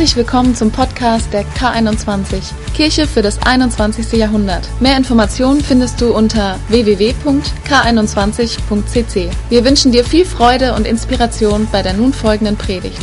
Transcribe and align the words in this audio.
Herzlich 0.00 0.16
willkommen 0.16 0.54
zum 0.54 0.72
Podcast 0.72 1.30
der 1.34 1.44
K21, 1.44 2.54
Kirche 2.72 3.06
für 3.06 3.20
das 3.20 3.42
21. 3.42 4.12
Jahrhundert. 4.12 4.66
Mehr 4.80 4.96
Informationen 4.96 5.62
findest 5.62 6.00
du 6.00 6.14
unter 6.14 6.58
www.k21.cc. 6.68 9.30
Wir 9.50 9.62
wünschen 9.62 9.92
dir 9.92 10.02
viel 10.02 10.24
Freude 10.24 10.72
und 10.72 10.86
Inspiration 10.86 11.68
bei 11.70 11.82
der 11.82 11.92
nun 11.92 12.14
folgenden 12.14 12.56
Predigt. 12.56 13.02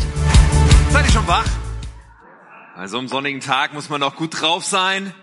Seid 0.90 1.06
ihr 1.06 1.12
schon 1.12 1.28
wach? 1.28 1.46
Also 2.76 2.98
am 2.98 3.08
sonnigen 3.08 3.42
Tag 3.42 3.76
muss 3.76 3.90
man 3.90 4.02
auch 4.02 4.16
gut 4.16 4.42
drauf 4.42 4.66
sein 4.66 5.14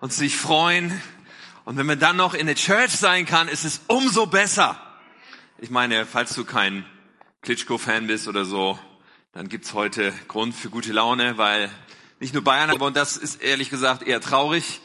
und 0.00 0.12
sich 0.12 0.36
freuen. 0.36 1.00
Und 1.64 1.76
wenn 1.76 1.86
man 1.86 2.00
dann 2.00 2.16
noch 2.16 2.34
in 2.34 2.46
der 2.46 2.56
Church 2.56 2.90
sein 2.90 3.24
kann, 3.24 3.46
ist 3.46 3.64
es 3.64 3.82
umso 3.86 4.26
besser. 4.26 4.76
Ich 5.58 5.70
meine, 5.70 6.06
falls 6.06 6.34
du 6.34 6.44
kein 6.44 6.84
Klitschko-Fan 7.42 8.08
bist 8.08 8.26
oder 8.26 8.44
so, 8.44 8.80
dann 9.34 9.48
gibt's 9.48 9.74
heute 9.74 10.12
Grund 10.28 10.54
für 10.54 10.70
gute 10.70 10.92
Laune, 10.92 11.36
weil 11.38 11.68
nicht 12.20 12.34
nur 12.34 12.44
Bayern, 12.44 12.70
aber 12.70 12.86
und 12.86 12.96
das 12.96 13.16
ist 13.16 13.42
ehrlich 13.42 13.68
gesagt 13.68 14.04
eher 14.04 14.20
traurig, 14.20 14.80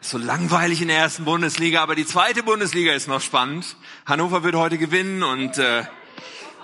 so 0.00 0.16
langweilig 0.16 0.80
in 0.80 0.88
der 0.88 0.96
ersten 0.96 1.26
Bundesliga, 1.26 1.82
aber 1.82 1.94
die 1.94 2.06
zweite 2.06 2.42
Bundesliga 2.42 2.94
ist 2.94 3.08
noch 3.08 3.20
spannend. 3.20 3.76
Hannover 4.06 4.42
wird 4.42 4.54
heute 4.54 4.78
gewinnen 4.78 5.22
und 5.22 5.58
äh, 5.58 5.84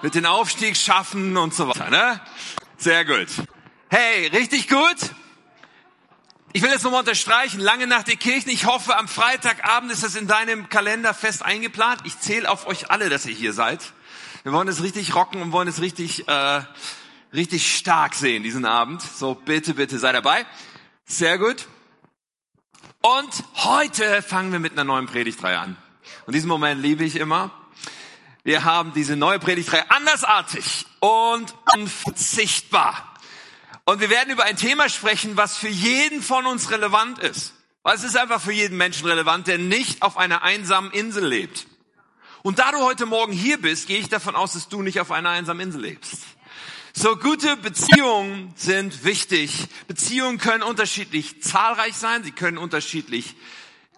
wird 0.00 0.14
den 0.14 0.24
Aufstieg 0.24 0.78
schaffen 0.78 1.36
und 1.36 1.52
so 1.52 1.68
weiter. 1.68 1.90
Ne? 1.90 2.22
Sehr 2.78 3.04
gut. 3.04 3.28
Hey, 3.90 4.28
richtig 4.28 4.70
gut. 4.70 4.96
Ich 6.54 6.62
will 6.62 6.70
jetzt 6.70 6.84
nochmal 6.84 7.00
unterstreichen, 7.00 7.60
lange 7.60 7.86
nach 7.86 8.02
der 8.02 8.16
Kirche. 8.16 8.50
Ich 8.50 8.64
hoffe, 8.64 8.96
am 8.96 9.08
Freitagabend 9.08 9.92
ist 9.92 10.02
das 10.02 10.14
in 10.14 10.26
deinem 10.26 10.70
Kalender 10.70 11.12
fest 11.12 11.42
eingeplant. 11.42 12.00
Ich 12.04 12.18
zähle 12.18 12.50
auf 12.50 12.66
euch 12.66 12.90
alle, 12.90 13.10
dass 13.10 13.26
ihr 13.26 13.34
hier 13.34 13.52
seid. 13.52 13.92
Wir 14.42 14.52
wollen 14.52 14.68
es 14.68 14.82
richtig 14.82 15.14
rocken 15.14 15.42
und 15.42 15.52
wollen 15.52 15.68
es 15.68 15.82
richtig 15.82 16.26
äh, 16.28 16.62
richtig 17.36 17.76
stark 17.76 18.14
sehen 18.14 18.42
diesen 18.42 18.64
Abend. 18.64 19.02
So, 19.02 19.34
bitte, 19.34 19.74
bitte 19.74 19.98
sei 19.98 20.12
dabei. 20.12 20.46
Sehr 21.04 21.38
gut. 21.38 21.68
Und 23.02 23.44
heute 23.54 24.22
fangen 24.22 24.50
wir 24.50 24.58
mit 24.58 24.72
einer 24.72 24.84
neuen 24.84 25.06
Predigtreihe 25.06 25.58
an. 25.58 25.76
Und 26.26 26.34
diesen 26.34 26.48
Moment 26.48 26.82
liebe 26.82 27.04
ich 27.04 27.16
immer. 27.16 27.50
Wir 28.42 28.64
haben 28.64 28.92
diese 28.94 29.16
neue 29.16 29.38
Predigtreihe 29.38 29.88
andersartig 29.90 30.86
und 31.00 31.54
unverzichtbar. 31.74 33.14
Und 33.84 34.00
wir 34.00 34.10
werden 34.10 34.32
über 34.32 34.44
ein 34.44 34.56
Thema 34.56 34.88
sprechen, 34.88 35.36
was 35.36 35.56
für 35.56 35.68
jeden 35.68 36.22
von 36.22 36.46
uns 36.46 36.70
relevant 36.70 37.18
ist. 37.18 37.54
Weil 37.82 37.96
es 37.96 38.02
ist 38.02 38.16
einfach 38.16 38.40
für 38.40 38.52
jeden 38.52 38.76
Menschen 38.76 39.06
relevant, 39.06 39.46
der 39.46 39.58
nicht 39.58 40.02
auf 40.02 40.16
einer 40.16 40.42
einsamen 40.42 40.90
Insel 40.90 41.26
lebt. 41.26 41.66
Und 42.42 42.58
da 42.58 42.72
du 42.72 42.78
heute 42.78 43.06
Morgen 43.06 43.32
hier 43.32 43.60
bist, 43.60 43.86
gehe 43.86 43.98
ich 43.98 44.08
davon 44.08 44.34
aus, 44.34 44.54
dass 44.54 44.68
du 44.68 44.82
nicht 44.82 45.00
auf 45.00 45.12
einer 45.12 45.30
einsamen 45.30 45.60
Insel 45.66 45.82
lebst. 45.82 46.22
So 46.98 47.14
gute 47.14 47.58
Beziehungen 47.58 48.54
sind 48.56 49.04
wichtig. 49.04 49.68
Beziehungen 49.86 50.38
können 50.38 50.62
unterschiedlich 50.62 51.42
zahlreich 51.42 51.94
sein, 51.94 52.24
sie 52.24 52.32
können 52.32 52.56
unterschiedlich 52.56 53.36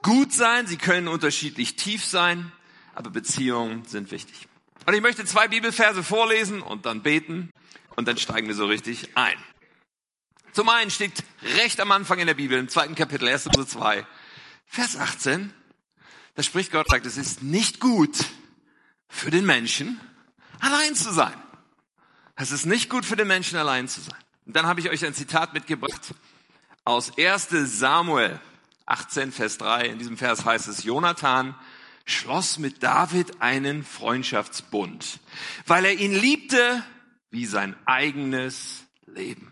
gut 0.02 0.32
sein, 0.32 0.66
sie 0.66 0.78
können 0.78 1.06
unterschiedlich 1.06 1.76
tief 1.76 2.04
sein, 2.04 2.50
aber 2.96 3.10
Beziehungen 3.10 3.84
sind 3.84 4.10
wichtig. 4.10 4.48
Und 4.84 4.94
ich 4.94 5.00
möchte 5.00 5.24
zwei 5.24 5.46
Bibelverse 5.46 6.02
vorlesen 6.02 6.60
und 6.60 6.86
dann 6.86 7.02
beten 7.02 7.52
und 7.94 8.08
dann 8.08 8.19
steigen 8.19 8.48
wir 8.48 8.56
so 8.56 8.66
richtig 8.66 9.16
ein. 9.16 9.36
Zum 10.52 10.69
einen 10.69 10.91
steht 10.91 11.22
recht 11.56 11.78
am 11.78 11.92
Anfang 11.92 12.19
in 12.19 12.26
der 12.26 12.34
Bibel, 12.34 12.58
im 12.58 12.69
zweiten 12.69 12.96
Kapitel, 12.96 13.28
1. 13.28 13.46
Mose 13.56 13.69
2, 13.69 14.04
Vers 14.66 14.96
18, 14.96 15.54
da 16.34 16.42
spricht 16.42 16.72
Gott, 16.72 16.88
sagt, 16.88 17.06
es 17.06 17.16
ist 17.16 17.44
nicht 17.44 17.78
gut 17.78 18.16
für 19.08 19.30
den 19.30 19.46
Menschen, 19.46 20.00
allein 20.58 20.96
zu 20.96 21.12
sein. 21.12 21.41
Es 22.41 22.53
ist 22.53 22.67
nicht 22.67 22.89
gut 22.89 23.05
für 23.05 23.17
den 23.17 23.27
Menschen 23.27 23.58
allein 23.58 23.89
zu 23.89 24.00
sein. 24.00 24.19
Und 24.47 24.55
dann 24.55 24.67
habe 24.67 24.78
ich 24.78 24.89
euch 24.89 25.05
ein 25.05 25.12
Zitat 25.12 25.55
mitgebracht 25.55 26.14
aus 26.84 27.19
1 27.19 27.49
Samuel 27.50 28.41
18, 28.87 29.32
Vers 29.32 29.59
3. 29.59 29.87
In 29.88 29.99
diesem 29.99 30.16
Vers 30.16 30.44
heißt 30.44 30.69
es, 30.69 30.84
Jonathan 30.84 31.56
schloss 32.04 32.59
mit 32.59 32.84
David 32.84 33.43
einen 33.43 33.84
Freundschaftsbund, 33.84 35.19
weil 35.66 35.84
er 35.84 35.94
ihn 35.94 36.15
liebte 36.15 36.84
wie 37.31 37.44
sein 37.44 37.75
eigenes 37.87 38.84
Leben. 39.06 39.50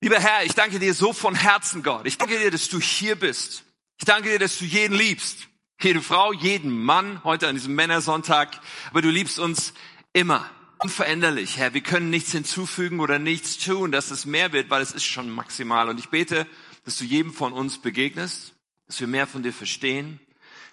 Lieber 0.00 0.20
Herr, 0.20 0.44
ich 0.44 0.54
danke 0.54 0.78
dir 0.78 0.94
so 0.94 1.12
von 1.12 1.34
Herzen, 1.34 1.82
Gott. 1.82 2.06
Ich 2.06 2.18
danke 2.18 2.38
dir, 2.38 2.52
dass 2.52 2.68
du 2.68 2.78
hier 2.78 3.16
bist. 3.16 3.64
Ich 3.98 4.04
danke 4.04 4.30
dir, 4.30 4.38
dass 4.38 4.58
du 4.58 4.64
jeden 4.64 4.96
liebst. 4.96 5.48
Jede 5.82 6.00
Frau, 6.00 6.32
jeden 6.32 6.70
Mann, 6.70 7.24
heute 7.24 7.48
an 7.48 7.56
diesem 7.56 7.74
Männersonntag. 7.74 8.60
Aber 8.90 9.02
du 9.02 9.10
liebst 9.10 9.40
uns 9.40 9.74
immer 10.12 10.48
unveränderlich, 10.84 11.56
Herr. 11.56 11.72
Wir 11.72 11.80
können 11.80 12.10
nichts 12.10 12.32
hinzufügen 12.32 13.00
oder 13.00 13.18
nichts 13.18 13.56
tun, 13.56 13.90
dass 13.90 14.10
es 14.10 14.26
mehr 14.26 14.52
wird, 14.52 14.68
weil 14.68 14.82
es 14.82 14.92
ist 14.92 15.04
schon 15.04 15.30
maximal. 15.30 15.88
Und 15.88 15.98
ich 15.98 16.10
bete, 16.10 16.46
dass 16.84 16.98
du 16.98 17.04
jedem 17.04 17.32
von 17.32 17.54
uns 17.54 17.78
begegnest, 17.78 18.52
dass 18.86 19.00
wir 19.00 19.06
mehr 19.06 19.26
von 19.26 19.42
dir 19.42 19.54
verstehen. 19.54 20.20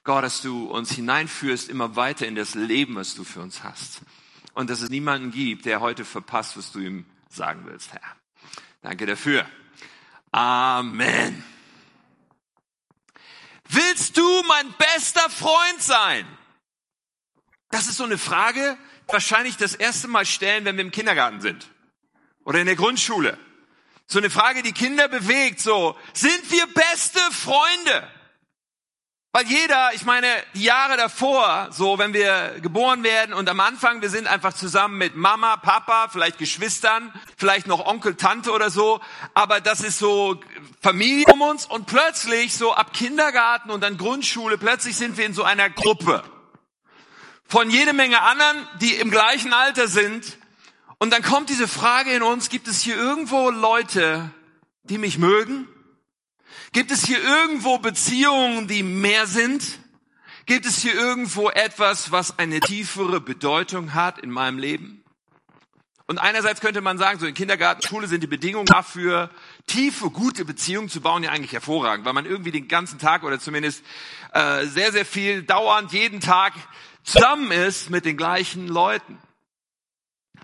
Gott, 0.04 0.26
dass 0.26 0.42
du 0.42 0.66
uns 0.66 0.92
hineinführst 0.92 1.70
immer 1.70 1.96
weiter 1.96 2.28
in 2.28 2.36
das 2.36 2.56
Leben, 2.56 2.96
was 2.96 3.16
du 3.16 3.24
für 3.24 3.40
uns 3.40 3.64
hast. 3.64 4.02
Und 4.54 4.70
dass 4.70 4.82
es 4.82 4.90
niemanden 4.90 5.32
gibt, 5.32 5.64
der 5.64 5.80
heute 5.80 6.04
verpasst, 6.04 6.58
was 6.58 6.74
du 6.74 6.80
ihm 6.80 7.06
sagen 7.30 7.62
willst, 7.66 7.94
Herr. 7.94 8.02
Danke 8.82 9.06
dafür. 9.06 9.46
Amen. 10.34 11.42
Willst 13.70 14.18
du 14.18 14.44
mein 14.44 14.74
bester 14.74 15.30
Freund 15.30 15.82
sein? 15.82 16.28
Das 17.70 17.88
ist 17.88 17.96
so 17.96 18.04
eine 18.04 18.18
Frage, 18.18 18.78
wahrscheinlich 19.08 19.58
das 19.58 19.76
erste 19.76 20.08
Mal 20.08 20.26
stellen, 20.26 20.66
wenn 20.66 20.78
wir 20.78 20.84
im 20.84 20.92
Kindergarten 20.92 21.42
sind 21.42 21.68
oder 22.44 22.60
in 22.60 22.66
der 22.66 22.76
Grundschule. 22.76 23.38
So 24.08 24.20
eine 24.20 24.30
Frage, 24.30 24.62
die 24.62 24.74
Kinder 24.74 25.08
bewegt, 25.08 25.60
so, 25.60 25.96
sind 26.14 26.52
wir 26.52 26.68
beste 26.68 27.20
Freunde? 27.32 28.08
Weil 29.34 29.48
jeder, 29.48 29.94
ich 29.94 30.04
meine, 30.04 30.28
die 30.56 30.64
Jahre 30.64 30.98
davor, 30.98 31.70
so, 31.72 31.98
wenn 31.98 32.14
wir 32.14 32.60
geboren 32.62 33.04
werden 33.04 33.34
und 33.34 33.48
am 33.48 33.62
Anfang, 33.62 34.02
wir 34.02 34.10
sind 34.10 34.28
einfach 34.28 34.52
zusammen 34.52 34.98
mit 34.98 35.16
Mama, 35.16 35.56
Papa, 35.56 36.10
vielleicht 36.10 36.38
Geschwistern, 36.38 37.14
vielleicht 37.38 37.66
noch 37.66 37.86
Onkel, 37.86 38.16
Tante 38.16 38.52
oder 38.52 38.70
so, 38.70 39.00
aber 39.34 39.62
das 39.62 39.80
ist 39.80 40.00
so 40.00 40.42
Familie 40.82 41.24
um 41.32 41.42
uns 41.42 41.66
und 41.66 41.86
plötzlich, 41.86 42.54
so 42.54 42.74
ab 42.74 42.92
Kindergarten 42.92 43.72
und 43.72 43.82
dann 43.82 43.98
Grundschule, 43.98 44.58
plötzlich 44.58 44.98
sind 44.98 45.16
wir 45.16 45.26
in 45.26 45.34
so 45.34 45.44
einer 45.44 45.70
Gruppe 45.70 46.26
von 47.52 47.70
jede 47.70 47.92
Menge 47.92 48.22
anderen, 48.22 48.66
die 48.80 48.94
im 48.94 49.12
gleichen 49.12 49.52
Alter 49.52 49.90
sind. 49.90 50.38
Und 51.00 51.12
dann 51.12 51.22
kommt 51.22 51.50
diese 51.50 51.68
Frage 51.68 52.12
in 52.14 52.24
uns, 52.24 52.48
gibt 52.48 52.70
es 52.70 52.80
hier 52.80 52.96
irgendwo 52.96 53.50
Leute, 53.50 54.32
die 54.84 54.98
mich 54.98 55.18
mögen? 55.18 55.68
Gibt 56.72 56.92
es 56.92 57.04
hier 57.04 57.22
irgendwo 57.22 57.78
Beziehungen, 57.78 58.70
die 58.70 58.84
mehr 58.84 59.28
sind? 59.28 59.66
Gibt 60.46 60.66
es 60.66 60.78
hier 60.78 60.94
irgendwo 60.94 61.50
etwas, 61.50 62.14
was 62.14 62.40
eine 62.40 62.62
tiefere 62.62 63.20
Bedeutung 63.20 63.94
hat 63.94 64.20
in 64.20 64.32
meinem 64.32 64.58
Leben? 64.58 65.04
Und 66.08 66.20
einerseits 66.20 66.62
könnte 66.62 66.80
man 66.80 66.98
sagen, 66.98 67.20
so 67.20 67.26
in 67.26 67.34
Kindergarten, 67.34 67.86
Schule 67.86 68.08
sind 68.08 68.22
die 68.24 68.28
Bedingungen 68.28 68.66
dafür, 68.66 69.30
tiefe, 69.68 70.10
gute 70.10 70.46
Beziehungen 70.46 70.88
zu 70.88 71.02
bauen, 71.02 71.24
ja 71.24 71.32
eigentlich 71.32 71.52
hervorragend, 71.52 72.06
weil 72.06 72.14
man 72.14 72.26
irgendwie 72.26 72.52
den 72.52 72.70
ganzen 72.70 72.98
Tag 72.98 73.24
oder 73.24 73.40
zumindest 73.40 73.84
äh, 74.34 74.66
sehr, 74.66 74.94
sehr 74.94 75.06
viel 75.06 75.44
dauernd 75.44 75.92
jeden 75.92 76.22
Tag 76.22 76.54
zusammen 77.04 77.52
ist 77.52 77.90
mit 77.90 78.06
den 78.06 78.18
gleichen 78.18 78.68
Leuten. 78.68 79.18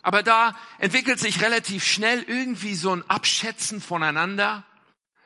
Aber 0.01 0.23
da 0.23 0.55
entwickelt 0.77 1.19
sich 1.19 1.41
relativ 1.41 1.83
schnell 1.83 2.23
irgendwie 2.23 2.75
so 2.75 2.95
ein 2.95 3.07
Abschätzen 3.09 3.81
voneinander, 3.81 4.63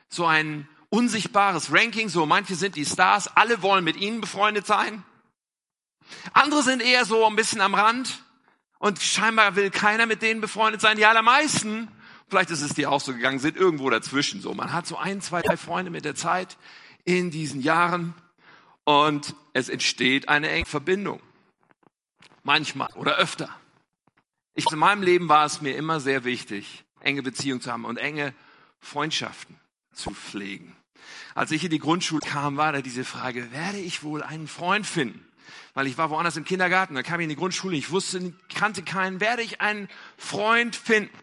so 0.08 0.26
ein 0.26 0.68
unsichtbares 0.88 1.72
Ranking, 1.72 2.08
so 2.08 2.26
manche 2.26 2.54
sind 2.54 2.76
die 2.76 2.84
Stars, 2.84 3.28
alle 3.28 3.62
wollen 3.62 3.84
mit 3.84 3.96
ihnen 3.96 4.20
befreundet 4.20 4.66
sein. 4.66 5.04
Andere 6.32 6.62
sind 6.62 6.82
eher 6.82 7.04
so 7.04 7.26
ein 7.26 7.36
bisschen 7.36 7.60
am 7.60 7.74
Rand 7.74 8.22
und 8.78 9.00
scheinbar 9.00 9.56
will 9.56 9.70
keiner 9.70 10.06
mit 10.06 10.22
denen 10.22 10.40
befreundet 10.40 10.80
sein. 10.80 10.96
Die 10.96 11.06
allermeisten, 11.06 11.88
vielleicht 12.28 12.50
ist 12.50 12.62
es 12.62 12.74
dir 12.74 12.90
auch 12.90 13.00
so 13.00 13.12
gegangen, 13.12 13.38
sind 13.38 13.56
irgendwo 13.56 13.88
dazwischen. 13.88 14.40
So, 14.40 14.52
man 14.52 14.72
hat 14.72 14.86
so 14.86 14.96
ein, 14.96 15.20
zwei, 15.20 15.42
drei 15.42 15.56
Freunde 15.56 15.90
mit 15.90 16.04
der 16.04 16.14
Zeit 16.14 16.56
in 17.04 17.30
diesen 17.30 17.60
Jahren 17.60 18.14
und 18.84 19.34
es 19.52 19.68
entsteht 19.68 20.28
eine 20.28 20.50
enge 20.50 20.66
Verbindung. 20.66 21.20
Manchmal 22.42 22.88
oder 22.94 23.16
öfter. 23.16 23.48
Ich, 24.54 24.70
in 24.70 24.78
meinem 24.78 25.02
Leben 25.02 25.28
war 25.28 25.46
es 25.46 25.62
mir 25.62 25.76
immer 25.76 26.00
sehr 26.00 26.24
wichtig, 26.24 26.84
enge 27.00 27.22
Beziehungen 27.22 27.60
zu 27.60 27.72
haben 27.72 27.84
und 27.84 27.96
enge 27.96 28.34
Freundschaften 28.80 29.58
zu 29.92 30.10
pflegen. 30.10 30.76
Als 31.34 31.50
ich 31.50 31.64
in 31.64 31.70
die 31.70 31.78
Grundschule 31.78 32.20
kam, 32.20 32.56
war 32.56 32.72
da 32.72 32.82
diese 32.82 33.04
Frage, 33.04 33.52
werde 33.52 33.78
ich 33.78 34.02
wohl 34.02 34.22
einen 34.22 34.48
Freund 34.48 34.86
finden? 34.86 35.26
Weil 35.74 35.86
ich 35.86 35.96
war 35.96 36.10
woanders 36.10 36.36
im 36.36 36.44
Kindergarten, 36.44 36.94
dann 36.94 37.04
kam 37.04 37.20
ich 37.20 37.24
in 37.24 37.30
die 37.30 37.36
Grundschule, 37.36 37.76
ich 37.76 37.90
wusste, 37.90 38.34
kannte 38.54 38.82
keinen, 38.82 39.20
werde 39.20 39.42
ich 39.42 39.60
einen 39.60 39.88
Freund 40.18 40.76
finden? 40.76 41.16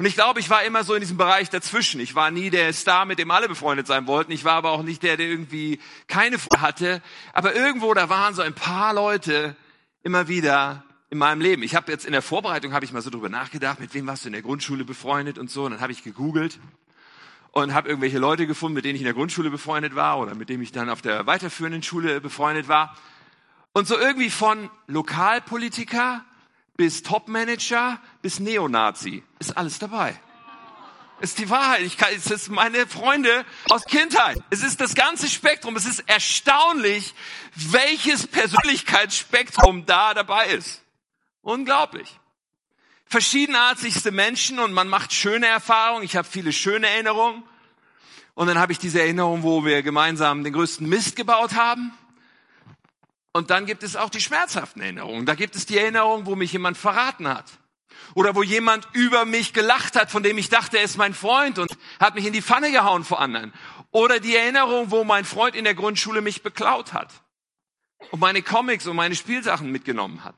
Und 0.00 0.06
ich 0.06 0.14
glaube, 0.14 0.40
ich 0.40 0.48
war 0.48 0.62
immer 0.62 0.82
so 0.82 0.94
in 0.94 1.00
diesem 1.00 1.18
Bereich 1.18 1.50
dazwischen. 1.50 2.00
Ich 2.00 2.14
war 2.14 2.30
nie 2.30 2.48
der 2.48 2.72
Star, 2.72 3.04
mit 3.04 3.18
dem 3.18 3.30
alle 3.30 3.48
befreundet 3.48 3.86
sein 3.86 4.06
wollten. 4.06 4.32
Ich 4.32 4.46
war 4.46 4.54
aber 4.54 4.70
auch 4.70 4.82
nicht 4.82 5.02
der, 5.02 5.18
der 5.18 5.26
irgendwie 5.26 5.78
keine 6.08 6.38
hatte. 6.56 7.02
Aber 7.34 7.54
irgendwo, 7.54 7.92
da 7.92 8.08
waren 8.08 8.32
so 8.32 8.40
ein 8.40 8.54
paar 8.54 8.94
Leute 8.94 9.54
immer 10.02 10.26
wieder, 10.26 10.84
in 11.10 11.18
meinem 11.18 11.42
Leben. 11.42 11.62
Ich 11.62 11.74
habe 11.74 11.92
jetzt 11.92 12.06
in 12.06 12.12
der 12.12 12.22
Vorbereitung 12.22 12.72
habe 12.72 12.82
ich 12.86 12.92
mal 12.92 13.02
so 13.02 13.10
drüber 13.10 13.28
nachgedacht, 13.28 13.78
mit 13.78 13.92
wem 13.92 14.06
warst 14.06 14.24
du 14.24 14.30
in 14.30 14.32
der 14.32 14.40
Grundschule 14.40 14.86
befreundet 14.86 15.36
und 15.36 15.50
so. 15.50 15.64
Und 15.64 15.72
dann 15.72 15.80
habe 15.82 15.92
ich 15.92 16.02
gegoogelt 16.02 16.58
und 17.50 17.74
habe 17.74 17.90
irgendwelche 17.90 18.18
Leute 18.18 18.46
gefunden, 18.46 18.76
mit 18.76 18.86
denen 18.86 18.94
ich 18.94 19.02
in 19.02 19.06
der 19.06 19.12
Grundschule 19.12 19.50
befreundet 19.50 19.94
war 19.96 20.18
oder 20.18 20.34
mit 20.34 20.48
denen 20.48 20.62
ich 20.62 20.72
dann 20.72 20.88
auf 20.88 21.02
der 21.02 21.26
weiterführenden 21.26 21.82
Schule 21.82 22.22
befreundet 22.22 22.68
war. 22.68 22.96
Und 23.74 23.86
so 23.86 23.98
irgendwie 23.98 24.30
von 24.30 24.70
Lokalpolitiker 24.86 26.24
bis 26.80 27.02
Topmanager 27.02 28.00
bis 28.22 28.40
Neonazi 28.40 29.22
ist 29.38 29.54
alles 29.54 29.78
dabei. 29.78 30.18
Ist 31.20 31.38
die 31.38 31.50
Wahrheit. 31.50 31.82
Ich 31.82 31.98
kann, 31.98 32.08
es 32.16 32.30
ist 32.30 32.48
meine 32.48 32.86
Freunde 32.86 33.44
aus 33.68 33.84
Kindheit. 33.84 34.38
Es 34.48 34.62
ist 34.62 34.80
das 34.80 34.94
ganze 34.94 35.28
Spektrum. 35.28 35.76
Es 35.76 35.84
ist 35.84 36.02
erstaunlich, 36.06 37.14
welches 37.54 38.26
Persönlichkeitsspektrum 38.26 39.84
da 39.84 40.14
dabei 40.14 40.46
ist. 40.46 40.80
Unglaublich. 41.42 42.18
Verschiedenartigste 43.04 44.10
Menschen 44.10 44.58
und 44.58 44.72
man 44.72 44.88
macht 44.88 45.12
schöne 45.12 45.48
Erfahrungen. 45.48 46.02
Ich 46.02 46.16
habe 46.16 46.26
viele 46.26 46.50
schöne 46.50 46.88
Erinnerungen. 46.88 47.42
Und 48.32 48.46
dann 48.46 48.58
habe 48.58 48.72
ich 48.72 48.78
diese 48.78 49.02
Erinnerung, 49.02 49.42
wo 49.42 49.66
wir 49.66 49.82
gemeinsam 49.82 50.44
den 50.44 50.54
größten 50.54 50.88
Mist 50.88 51.14
gebaut 51.14 51.56
haben. 51.56 51.92
Und 53.32 53.50
dann 53.50 53.66
gibt 53.66 53.82
es 53.82 53.96
auch 53.96 54.10
die 54.10 54.20
schmerzhaften 54.20 54.82
Erinnerungen. 54.82 55.26
Da 55.26 55.34
gibt 55.34 55.54
es 55.54 55.66
die 55.66 55.78
Erinnerung, 55.78 56.26
wo 56.26 56.34
mich 56.34 56.52
jemand 56.52 56.76
verraten 56.76 57.28
hat. 57.28 57.46
Oder 58.14 58.34
wo 58.34 58.42
jemand 58.42 58.88
über 58.92 59.24
mich 59.24 59.52
gelacht 59.52 59.94
hat, 59.94 60.10
von 60.10 60.22
dem 60.22 60.38
ich 60.38 60.48
dachte, 60.48 60.78
er 60.78 60.84
ist 60.84 60.96
mein 60.96 61.14
Freund 61.14 61.58
und 61.58 61.76
hat 62.00 62.14
mich 62.14 62.26
in 62.26 62.32
die 62.32 62.42
Pfanne 62.42 62.72
gehauen 62.72 63.04
vor 63.04 63.20
anderen. 63.20 63.52
Oder 63.92 64.20
die 64.20 64.34
Erinnerung, 64.34 64.90
wo 64.90 65.04
mein 65.04 65.24
Freund 65.24 65.54
in 65.54 65.64
der 65.64 65.74
Grundschule 65.74 66.20
mich 66.20 66.42
beklaut 66.42 66.92
hat 66.92 67.12
und 68.10 68.20
meine 68.20 68.42
Comics 68.42 68.86
und 68.86 68.96
meine 68.96 69.14
Spielsachen 69.14 69.70
mitgenommen 69.70 70.24
hat. 70.24 70.34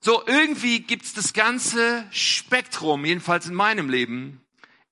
So, 0.00 0.26
irgendwie 0.26 0.80
gibt's 0.80 1.12
das 1.12 1.32
ganze 1.32 2.06
Spektrum, 2.10 3.04
jedenfalls 3.04 3.46
in 3.46 3.54
meinem 3.54 3.90
Leben, 3.90 4.40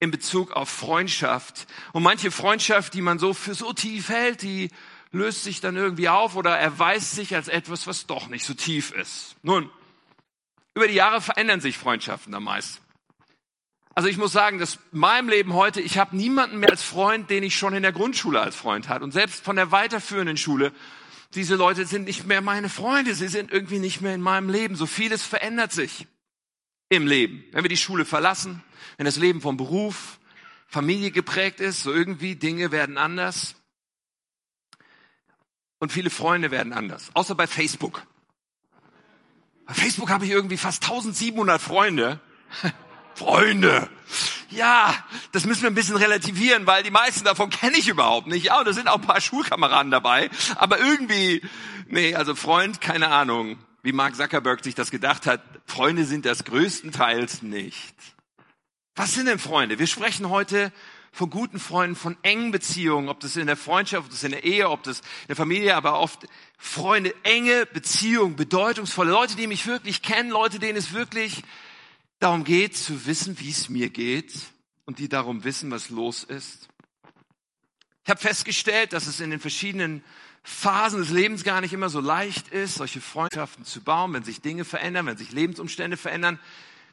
in 0.00 0.10
Bezug 0.10 0.52
auf 0.52 0.68
Freundschaft. 0.68 1.66
Und 1.92 2.02
manche 2.02 2.30
Freundschaft, 2.30 2.94
die 2.94 3.00
man 3.00 3.18
so 3.18 3.32
für 3.32 3.54
so 3.54 3.72
tief 3.72 4.10
hält, 4.10 4.42
die 4.42 4.70
löst 5.10 5.44
sich 5.44 5.60
dann 5.60 5.76
irgendwie 5.76 6.08
auf 6.08 6.36
oder 6.36 6.56
erweist 6.56 7.12
sich 7.12 7.34
als 7.34 7.48
etwas, 7.48 7.86
was 7.86 8.06
doch 8.06 8.28
nicht 8.28 8.44
so 8.44 8.54
tief 8.54 8.92
ist. 8.92 9.36
Nun, 9.42 9.70
über 10.74 10.88
die 10.88 10.94
Jahre 10.94 11.20
verändern 11.20 11.60
sich 11.60 11.78
Freundschaften 11.78 12.34
am 12.34 12.44
meisten. 12.44 12.82
Also 13.94 14.08
ich 14.08 14.16
muss 14.16 14.30
sagen, 14.30 14.60
dass 14.60 14.78
in 14.92 15.00
meinem 15.00 15.28
Leben 15.28 15.54
heute, 15.54 15.80
ich 15.80 15.98
habe 15.98 16.16
niemanden 16.16 16.60
mehr 16.60 16.70
als 16.70 16.84
Freund, 16.84 17.30
den 17.30 17.42
ich 17.42 17.56
schon 17.56 17.74
in 17.74 17.82
der 17.82 17.90
Grundschule 17.90 18.40
als 18.40 18.54
Freund 18.54 18.88
hatte. 18.88 19.02
Und 19.02 19.10
selbst 19.10 19.42
von 19.42 19.56
der 19.56 19.72
weiterführenden 19.72 20.36
Schule, 20.36 20.72
diese 21.34 21.56
Leute 21.56 21.84
sind 21.84 22.04
nicht 22.04 22.24
mehr 22.24 22.40
meine 22.40 22.68
Freunde, 22.68 23.14
sie 23.14 23.26
sind 23.26 23.50
irgendwie 23.50 23.80
nicht 23.80 24.00
mehr 24.00 24.14
in 24.14 24.20
meinem 24.20 24.50
Leben. 24.50 24.76
So 24.76 24.86
vieles 24.86 25.24
verändert 25.24 25.72
sich 25.72 26.06
im 26.90 27.08
Leben. 27.08 27.44
Wenn 27.50 27.64
wir 27.64 27.68
die 27.68 27.76
Schule 27.76 28.04
verlassen, 28.04 28.62
wenn 28.98 29.06
das 29.06 29.16
Leben 29.16 29.40
vom 29.40 29.56
Beruf, 29.56 30.20
Familie 30.68 31.10
geprägt 31.10 31.58
ist, 31.60 31.82
so 31.82 31.92
irgendwie 31.92 32.36
Dinge 32.36 32.70
werden 32.70 32.98
anders. 32.98 33.56
Und 35.78 35.92
viele 35.92 36.10
Freunde 36.10 36.50
werden 36.50 36.72
anders. 36.72 37.10
Außer 37.14 37.34
bei 37.34 37.46
Facebook. 37.46 38.02
Bei 39.66 39.74
Facebook 39.74 40.10
habe 40.10 40.24
ich 40.24 40.30
irgendwie 40.30 40.56
fast 40.56 40.82
1700 40.82 41.60
Freunde. 41.60 42.20
Freunde. 43.14 43.88
Ja, 44.50 44.94
das 45.32 45.44
müssen 45.44 45.62
wir 45.62 45.70
ein 45.70 45.74
bisschen 45.74 45.96
relativieren, 45.96 46.66
weil 46.66 46.82
die 46.82 46.90
meisten 46.90 47.24
davon 47.24 47.50
kenne 47.50 47.76
ich 47.76 47.88
überhaupt 47.88 48.28
nicht. 48.28 48.44
Ja, 48.44 48.60
und 48.60 48.66
da 48.66 48.72
sind 48.72 48.88
auch 48.88 48.96
ein 48.96 49.02
paar 49.02 49.20
Schulkameraden 49.20 49.90
dabei. 49.90 50.30
Aber 50.56 50.78
irgendwie, 50.78 51.42
nee, 51.88 52.14
also 52.14 52.34
Freund, 52.34 52.80
keine 52.80 53.08
Ahnung, 53.08 53.58
wie 53.82 53.92
Mark 53.92 54.16
Zuckerberg 54.16 54.64
sich 54.64 54.74
das 54.74 54.90
gedacht 54.90 55.26
hat. 55.26 55.42
Freunde 55.66 56.04
sind 56.04 56.24
das 56.24 56.44
größtenteils 56.44 57.42
nicht. 57.42 57.94
Was 58.94 59.14
sind 59.14 59.26
denn 59.26 59.38
Freunde? 59.38 59.78
Wir 59.78 59.86
sprechen 59.86 60.30
heute 60.30 60.72
von 61.12 61.30
guten 61.30 61.58
Freunden, 61.58 61.96
von 61.96 62.16
engen 62.22 62.50
Beziehungen, 62.50 63.08
ob 63.08 63.20
das 63.20 63.36
in 63.36 63.46
der 63.46 63.56
Freundschaft, 63.56 64.04
ob 64.04 64.10
das 64.10 64.24
in 64.24 64.30
der 64.30 64.44
Ehe, 64.44 64.68
ob 64.68 64.82
das 64.82 65.00
in 65.00 65.28
der 65.28 65.36
Familie, 65.36 65.74
aber 65.74 65.98
oft 65.98 66.26
Freunde, 66.58 67.14
enge 67.22 67.66
Beziehungen, 67.66 68.36
bedeutungsvolle 68.36 69.10
Leute, 69.10 69.36
die 69.36 69.46
mich 69.46 69.66
wirklich 69.66 70.02
kennen, 70.02 70.30
Leute, 70.30 70.58
denen 70.58 70.78
es 70.78 70.92
wirklich 70.92 71.42
darum 72.18 72.44
geht, 72.44 72.76
zu 72.76 73.06
wissen, 73.06 73.38
wie 73.40 73.50
es 73.50 73.68
mir 73.68 73.90
geht 73.90 74.34
und 74.84 74.98
die 74.98 75.08
darum 75.08 75.44
wissen, 75.44 75.70
was 75.70 75.90
los 75.90 76.24
ist. 76.24 76.68
Ich 78.04 78.10
habe 78.10 78.20
festgestellt, 78.20 78.92
dass 78.92 79.06
es 79.06 79.20
in 79.20 79.30
den 79.30 79.40
verschiedenen 79.40 80.02
Phasen 80.42 81.00
des 81.00 81.10
Lebens 81.10 81.44
gar 81.44 81.60
nicht 81.60 81.74
immer 81.74 81.90
so 81.90 82.00
leicht 82.00 82.48
ist, 82.48 82.76
solche 82.76 83.02
Freundschaften 83.02 83.64
zu 83.64 83.82
bauen, 83.82 84.14
wenn 84.14 84.24
sich 84.24 84.40
Dinge 84.40 84.64
verändern, 84.64 85.06
wenn 85.06 85.18
sich 85.18 85.30
Lebensumstände 85.30 85.98
verändern, 85.98 86.38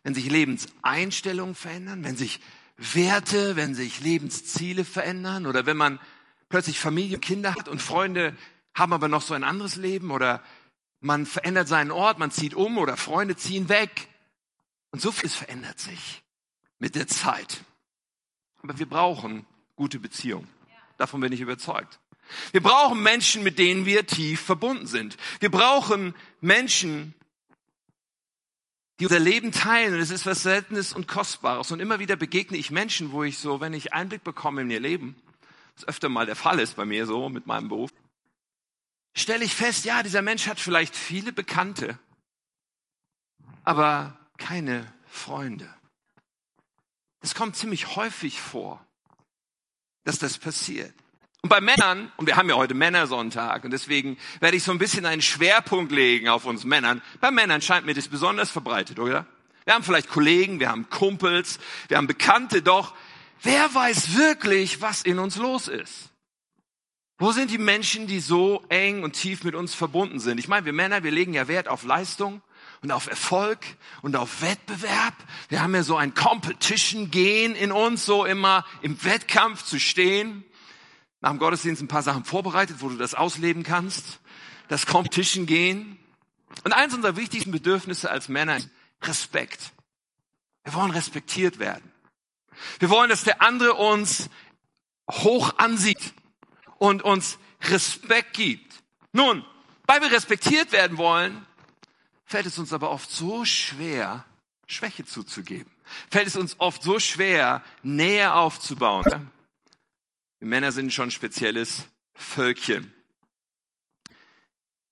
wenn 0.03 0.13
sich 0.13 0.29
Lebenseinstellungen 0.29 1.55
verändern, 1.55 2.03
wenn 2.03 2.17
sich 2.17 2.41
Werte, 2.77 3.55
wenn 3.55 3.73
sich 3.75 4.01
Lebensziele 4.01 4.83
verändern 4.83 5.45
oder 5.45 5.65
wenn 5.65 5.77
man 5.77 5.99
plötzlich 6.49 6.79
Familie, 6.79 7.19
Kinder 7.19 7.55
hat 7.55 7.67
und 7.67 7.81
Freunde 7.81 8.35
haben 8.73 8.93
aber 8.93 9.07
noch 9.07 9.21
so 9.21 9.33
ein 9.33 9.43
anderes 9.43 9.77
Leben 9.77 10.11
oder 10.11 10.43
man 10.99 11.25
verändert 11.25 11.67
seinen 11.67 11.91
Ort, 11.91 12.19
man 12.19 12.31
zieht 12.31 12.53
um 12.53 12.77
oder 12.77 12.97
Freunde 12.97 13.35
ziehen 13.35 13.69
weg. 13.69 14.09
Und 14.91 15.01
so 15.01 15.11
vieles 15.11 15.35
verändert 15.35 15.79
sich 15.79 16.23
mit 16.79 16.95
der 16.95 17.07
Zeit. 17.07 17.63
Aber 18.61 18.77
wir 18.79 18.87
brauchen 18.87 19.45
gute 19.75 19.99
Beziehungen. 19.99 20.47
Davon 20.97 21.21
bin 21.21 21.31
ich 21.31 21.41
überzeugt. 21.41 21.99
Wir 22.51 22.61
brauchen 22.61 23.01
Menschen, 23.03 23.43
mit 23.43 23.59
denen 23.59 23.85
wir 23.85 24.07
tief 24.07 24.41
verbunden 24.41 24.87
sind. 24.87 25.17
Wir 25.39 25.51
brauchen 25.51 26.15
Menschen, 26.41 27.13
die 28.99 29.05
unser 29.05 29.19
Leben 29.19 29.51
teilen. 29.51 29.93
Und 29.93 29.99
es 29.99 30.11
ist 30.11 30.25
was 30.25 30.43
Seltenes 30.43 30.93
und 30.93 31.07
Kostbares. 31.07 31.71
Und 31.71 31.79
immer 31.79 31.99
wieder 31.99 32.15
begegne 32.15 32.57
ich 32.57 32.71
Menschen, 32.71 33.11
wo 33.11 33.23
ich 33.23 33.37
so, 33.37 33.59
wenn 33.59 33.73
ich 33.73 33.93
Einblick 33.93 34.23
bekomme 34.23 34.61
in 34.61 34.71
ihr 34.71 34.79
Leben, 34.79 35.15
was 35.75 35.87
öfter 35.87 36.09
mal 36.09 36.25
der 36.25 36.35
Fall 36.35 36.59
ist 36.59 36.75
bei 36.75 36.85
mir 36.85 37.05
so 37.05 37.29
mit 37.29 37.45
meinem 37.45 37.69
Beruf, 37.69 37.91
stelle 39.15 39.43
ich 39.43 39.55
fest, 39.55 39.85
ja, 39.85 40.03
dieser 40.03 40.21
Mensch 40.21 40.47
hat 40.47 40.59
vielleicht 40.59 40.95
viele 40.95 41.33
Bekannte, 41.33 41.99
aber 43.63 44.17
keine 44.37 44.91
Freunde. 45.07 45.73
Es 47.21 47.33
kommt 47.33 47.55
ziemlich 47.55 47.95
häufig 47.95 48.39
vor, 48.39 48.85
dass 50.03 50.19
das 50.19 50.37
passiert. 50.37 50.93
Und 51.45 51.49
bei 51.49 51.61
Männern, 51.61 52.11
und 52.17 52.25
wir 52.25 52.37
haben 52.37 52.49
ja 52.49 52.55
heute 52.55 52.73
Männersonntag, 52.73 53.65
und 53.65 53.69
deswegen 53.69 54.17
werde 54.39 54.57
ich 54.57 54.63
so 54.63 54.71
ein 54.71 54.79
bisschen 54.79 55.05
einen 55.05 55.21
Schwerpunkt 55.21 55.91
legen 55.91 56.27
auf 56.27 56.45
uns 56.45 56.63
Männern. 56.63 57.03
Bei 57.21 57.29
Männern 57.29 57.61
scheint 57.61 57.85
mir 57.85 57.93
das 57.93 58.07
besonders 58.07 58.49
verbreitet, 58.49 58.97
oder? 58.97 59.27
Wir 59.63 59.75
haben 59.75 59.83
vielleicht 59.83 60.09
Kollegen, 60.09 60.59
wir 60.59 60.69
haben 60.71 60.89
Kumpels, 60.89 61.59
wir 61.87 61.97
haben 61.97 62.07
Bekannte, 62.07 62.63
doch 62.63 62.95
wer 63.43 63.71
weiß 63.75 64.17
wirklich, 64.17 64.81
was 64.81 65.03
in 65.03 65.19
uns 65.19 65.35
los 65.35 65.67
ist? 65.67 66.09
Wo 67.19 67.31
sind 67.31 67.51
die 67.51 67.59
Menschen, 67.59 68.07
die 68.07 68.21
so 68.21 68.65
eng 68.69 69.03
und 69.03 69.11
tief 69.11 69.43
mit 69.43 69.53
uns 69.53 69.75
verbunden 69.75 70.19
sind? 70.19 70.39
Ich 70.39 70.47
meine, 70.47 70.65
wir 70.65 70.73
Männer, 70.73 71.03
wir 71.03 71.11
legen 71.11 71.35
ja 71.35 71.47
Wert 71.47 71.67
auf 71.67 71.83
Leistung 71.83 72.41
und 72.81 72.91
auf 72.91 73.05
Erfolg 73.05 73.59
und 74.01 74.15
auf 74.15 74.41
Wettbewerb. 74.41 75.13
Wir 75.49 75.61
haben 75.61 75.75
ja 75.75 75.83
so 75.83 75.95
ein 75.95 76.15
Competition-Gehen 76.15 77.55
in 77.55 77.71
uns, 77.71 78.03
so 78.03 78.25
immer 78.25 78.65
im 78.81 79.03
Wettkampf 79.03 79.63
zu 79.63 79.79
stehen 79.79 80.43
nach 81.21 81.31
dem 81.31 81.39
Gottesdienst 81.39 81.81
ein 81.81 81.87
paar 81.87 82.03
Sachen 82.03 82.23
vorbereitet, 82.23 82.77
wo 82.79 82.89
du 82.89 82.97
das 82.97 83.13
ausleben 83.13 83.63
kannst. 83.63 84.19
Das 84.67 84.85
Competition 84.85 85.45
gehen. 85.45 85.97
Und 86.63 86.73
eins 86.73 86.93
unserer 86.93 87.15
wichtigsten 87.15 87.51
Bedürfnisse 87.51 88.09
als 88.09 88.29
Männer 88.29 88.57
ist 88.57 88.69
Respekt. 89.03 89.71
Wir 90.63 90.73
wollen 90.73 90.91
respektiert 90.91 91.59
werden. 91.59 91.91
Wir 92.79 92.89
wollen, 92.89 93.09
dass 93.09 93.23
der 93.23 93.41
andere 93.41 93.75
uns 93.75 94.29
hoch 95.11 95.57
ansieht 95.57 96.13
und 96.77 97.03
uns 97.03 97.37
Respekt 97.61 98.33
gibt. 98.33 98.83
Nun, 99.11 99.45
weil 99.85 100.01
wir 100.01 100.11
respektiert 100.11 100.71
werden 100.71 100.97
wollen, 100.97 101.45
fällt 102.25 102.45
es 102.45 102.57
uns 102.57 102.73
aber 102.73 102.89
oft 102.89 103.09
so 103.11 103.45
schwer, 103.45 104.25
Schwäche 104.67 105.05
zuzugeben. 105.05 105.71
Fällt 106.09 106.27
es 106.27 106.35
uns 106.35 106.59
oft 106.59 106.81
so 106.81 106.99
schwer, 106.99 107.63
Nähe 107.83 108.33
aufzubauen. 108.33 109.31
Männer 110.45 110.71
sind 110.71 110.93
schon 110.93 111.11
spezielles 111.11 111.85
Völkchen. 112.13 112.93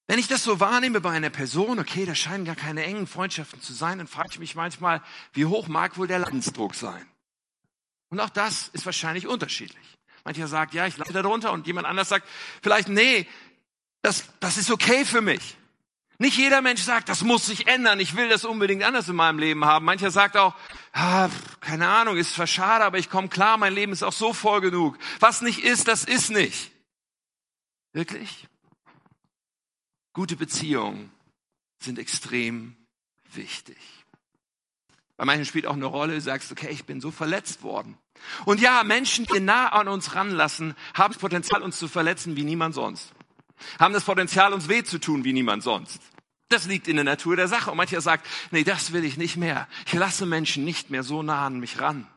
Wenn 0.07 0.19
ich 0.19 0.27
das 0.27 0.43
so 0.43 0.59
wahrnehme 0.59 0.99
bei 0.99 1.11
einer 1.11 1.29
Person, 1.29 1.79
okay, 1.79 2.05
da 2.05 2.13
scheinen 2.13 2.43
gar 2.43 2.55
keine 2.55 2.83
engen 2.83 3.07
Freundschaften 3.07 3.61
zu 3.61 3.71
sein, 3.71 3.99
dann 3.99 4.07
frage 4.07 4.29
ich 4.31 4.39
mich 4.39 4.55
manchmal, 4.55 5.01
wie 5.31 5.45
hoch 5.45 5.67
mag 5.67 5.97
wohl 5.97 6.07
der 6.07 6.19
Leidensdruck 6.19 6.75
sein? 6.75 7.05
Und 8.09 8.19
auch 8.19 8.29
das 8.29 8.67
ist 8.69 8.85
wahrscheinlich 8.85 9.27
unterschiedlich. 9.27 9.97
Mancher 10.25 10.47
sagt, 10.47 10.73
ja, 10.73 10.87
ich 10.87 10.97
leide 10.97 11.13
darunter 11.13 11.51
und 11.51 11.67
jemand 11.67 11.87
anders 11.87 12.09
sagt, 12.09 12.27
vielleicht, 12.61 12.89
nee, 12.89 13.27
das, 14.01 14.25
das 14.39 14.57
ist 14.57 14.71
okay 14.71 15.05
für 15.05 15.21
mich. 15.21 15.57
Nicht 16.19 16.37
jeder 16.37 16.61
Mensch 16.61 16.81
sagt, 16.81 17.09
das 17.09 17.23
muss 17.23 17.47
sich 17.47 17.67
ändern, 17.67 17.99
ich 17.99 18.15
will 18.15 18.29
das 18.29 18.45
unbedingt 18.45 18.83
anders 18.83 19.09
in 19.09 19.15
meinem 19.15 19.39
Leben 19.39 19.65
haben. 19.65 19.85
Mancher 19.85 20.11
sagt 20.11 20.37
auch, 20.37 20.53
ah, 20.91 21.29
keine 21.59 21.87
Ahnung, 21.87 22.17
ist 22.17 22.33
zwar 22.33 22.47
schade, 22.47 22.85
aber 22.85 22.99
ich 22.99 23.09
komme 23.09 23.29
klar, 23.29 23.57
mein 23.57 23.73
Leben 23.73 23.91
ist 23.91 24.03
auch 24.03 24.13
so 24.13 24.33
voll 24.33 24.61
genug. 24.61 24.97
Was 25.19 25.41
nicht 25.41 25.63
ist, 25.63 25.87
das 25.87 26.03
ist 26.03 26.29
nicht. 26.29 26.71
Wirklich? 27.93 28.47
Gute 30.13 30.35
Beziehungen 30.35 31.11
sind 31.79 31.97
extrem 31.97 32.75
wichtig. 33.33 33.77
Bei 35.17 35.25
manchen 35.25 35.45
spielt 35.45 35.67
auch 35.67 35.73
eine 35.73 35.85
Rolle, 35.85 36.13
du 36.13 36.21
sagst, 36.21 36.51
okay, 36.51 36.69
ich 36.69 36.85
bin 36.85 37.01
so 37.01 37.11
verletzt 37.11 37.63
worden. 37.63 37.97
Und 38.45 38.61
ja, 38.61 38.83
Menschen, 38.83 39.25
die 39.25 39.39
nah 39.39 39.69
an 39.69 39.87
uns 39.87 40.15
ranlassen, 40.15 40.75
haben 40.93 41.13
das 41.13 41.21
Potenzial, 41.21 41.61
uns 41.61 41.77
zu 41.77 41.87
verletzen 41.87 42.35
wie 42.35 42.43
niemand 42.43 42.75
sonst. 42.75 43.13
Haben 43.79 43.93
das 43.93 44.03
Potenzial, 44.03 44.53
uns 44.53 44.69
weh 44.69 44.83
zu 44.83 44.99
tun 44.99 45.23
wie 45.23 45.33
niemand 45.33 45.63
sonst. 45.63 46.01
Das 46.49 46.65
liegt 46.65 46.87
in 46.87 46.95
der 46.95 47.05
Natur 47.05 47.35
der 47.35 47.47
Sache. 47.47 47.71
Und 47.71 47.77
mancher 47.77 48.01
sagt, 48.01 48.27
nee, 48.51 48.63
das 48.63 48.93
will 48.93 49.03
ich 49.03 49.17
nicht 49.17 49.37
mehr. 49.37 49.67
Ich 49.85 49.93
lasse 49.93 50.25
Menschen 50.25 50.63
nicht 50.63 50.89
mehr 50.89 51.03
so 51.03 51.23
nah 51.23 51.45
an 51.45 51.59
mich 51.59 51.79
ran. 51.79 52.07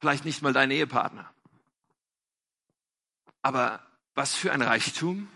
Vielleicht 0.00 0.24
nicht 0.24 0.42
mal 0.42 0.52
dein 0.52 0.70
Ehepartner. 0.70 1.30
Aber 3.42 3.80
was 4.14 4.34
für 4.34 4.52
ein 4.52 4.62
Reichtum 4.62 5.28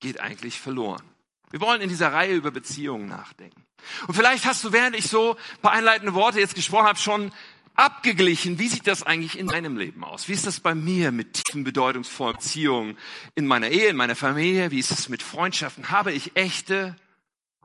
geht 0.00 0.20
eigentlich 0.20 0.60
verloren. 0.60 1.02
Wir 1.50 1.60
wollen 1.60 1.80
in 1.80 1.88
dieser 1.88 2.12
Reihe 2.12 2.34
über 2.34 2.50
Beziehungen 2.50 3.08
nachdenken. 3.08 3.64
Und 4.06 4.14
vielleicht 4.14 4.44
hast 4.44 4.64
du, 4.64 4.72
während 4.72 4.96
ich 4.96 5.08
so 5.08 5.36
ein 5.36 5.60
paar 5.62 5.72
einleitende 5.72 6.14
Worte 6.14 6.40
jetzt 6.40 6.54
gesprochen 6.54 6.86
habe, 6.86 6.98
schon 6.98 7.32
abgeglichen, 7.74 8.58
wie 8.58 8.68
sieht 8.68 8.86
das 8.86 9.02
eigentlich 9.02 9.38
in 9.38 9.48
deinem 9.48 9.76
Leben 9.76 10.04
aus? 10.04 10.28
Wie 10.28 10.32
ist 10.32 10.46
das 10.46 10.60
bei 10.60 10.74
mir 10.74 11.12
mit 11.12 11.34
tiefen, 11.34 11.64
bedeutungsvollen 11.64 12.36
Beziehungen 12.36 12.98
in 13.34 13.46
meiner 13.46 13.68
Ehe, 13.68 13.88
in 13.88 13.96
meiner 13.96 14.16
Familie? 14.16 14.70
Wie 14.70 14.78
ist 14.78 14.90
es 14.90 15.08
mit 15.08 15.22
Freundschaften? 15.22 15.90
Habe 15.90 16.12
ich 16.12 16.36
echte 16.36 16.96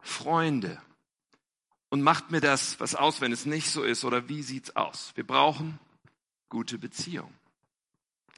Freunde? 0.02 0.82
Und 1.90 2.02
macht 2.02 2.30
mir 2.30 2.42
das 2.42 2.80
was 2.80 2.96
aus, 2.96 3.20
wenn 3.20 3.32
es 3.32 3.46
nicht 3.46 3.70
so 3.70 3.84
ist? 3.84 4.06
Oder 4.06 4.30
wie 4.30 4.44
sieht's 4.44 4.76
aus? 4.76 5.12
Wir 5.16 5.26
brauchen 5.26 5.80
gute 6.50 6.78
Beziehungen. 6.78 7.34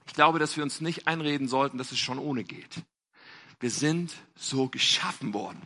Ich 0.07 0.13
glaube, 0.13 0.39
dass 0.39 0.55
wir 0.57 0.63
uns 0.63 0.81
nicht 0.81 1.07
einreden 1.07 1.47
sollten, 1.47 1.77
dass 1.77 1.91
es 1.91 1.99
schon 1.99 2.19
ohne 2.19 2.43
geht. 2.43 2.81
Wir 3.59 3.71
sind 3.71 4.13
so 4.35 4.67
geschaffen 4.67 5.33
worden, 5.33 5.61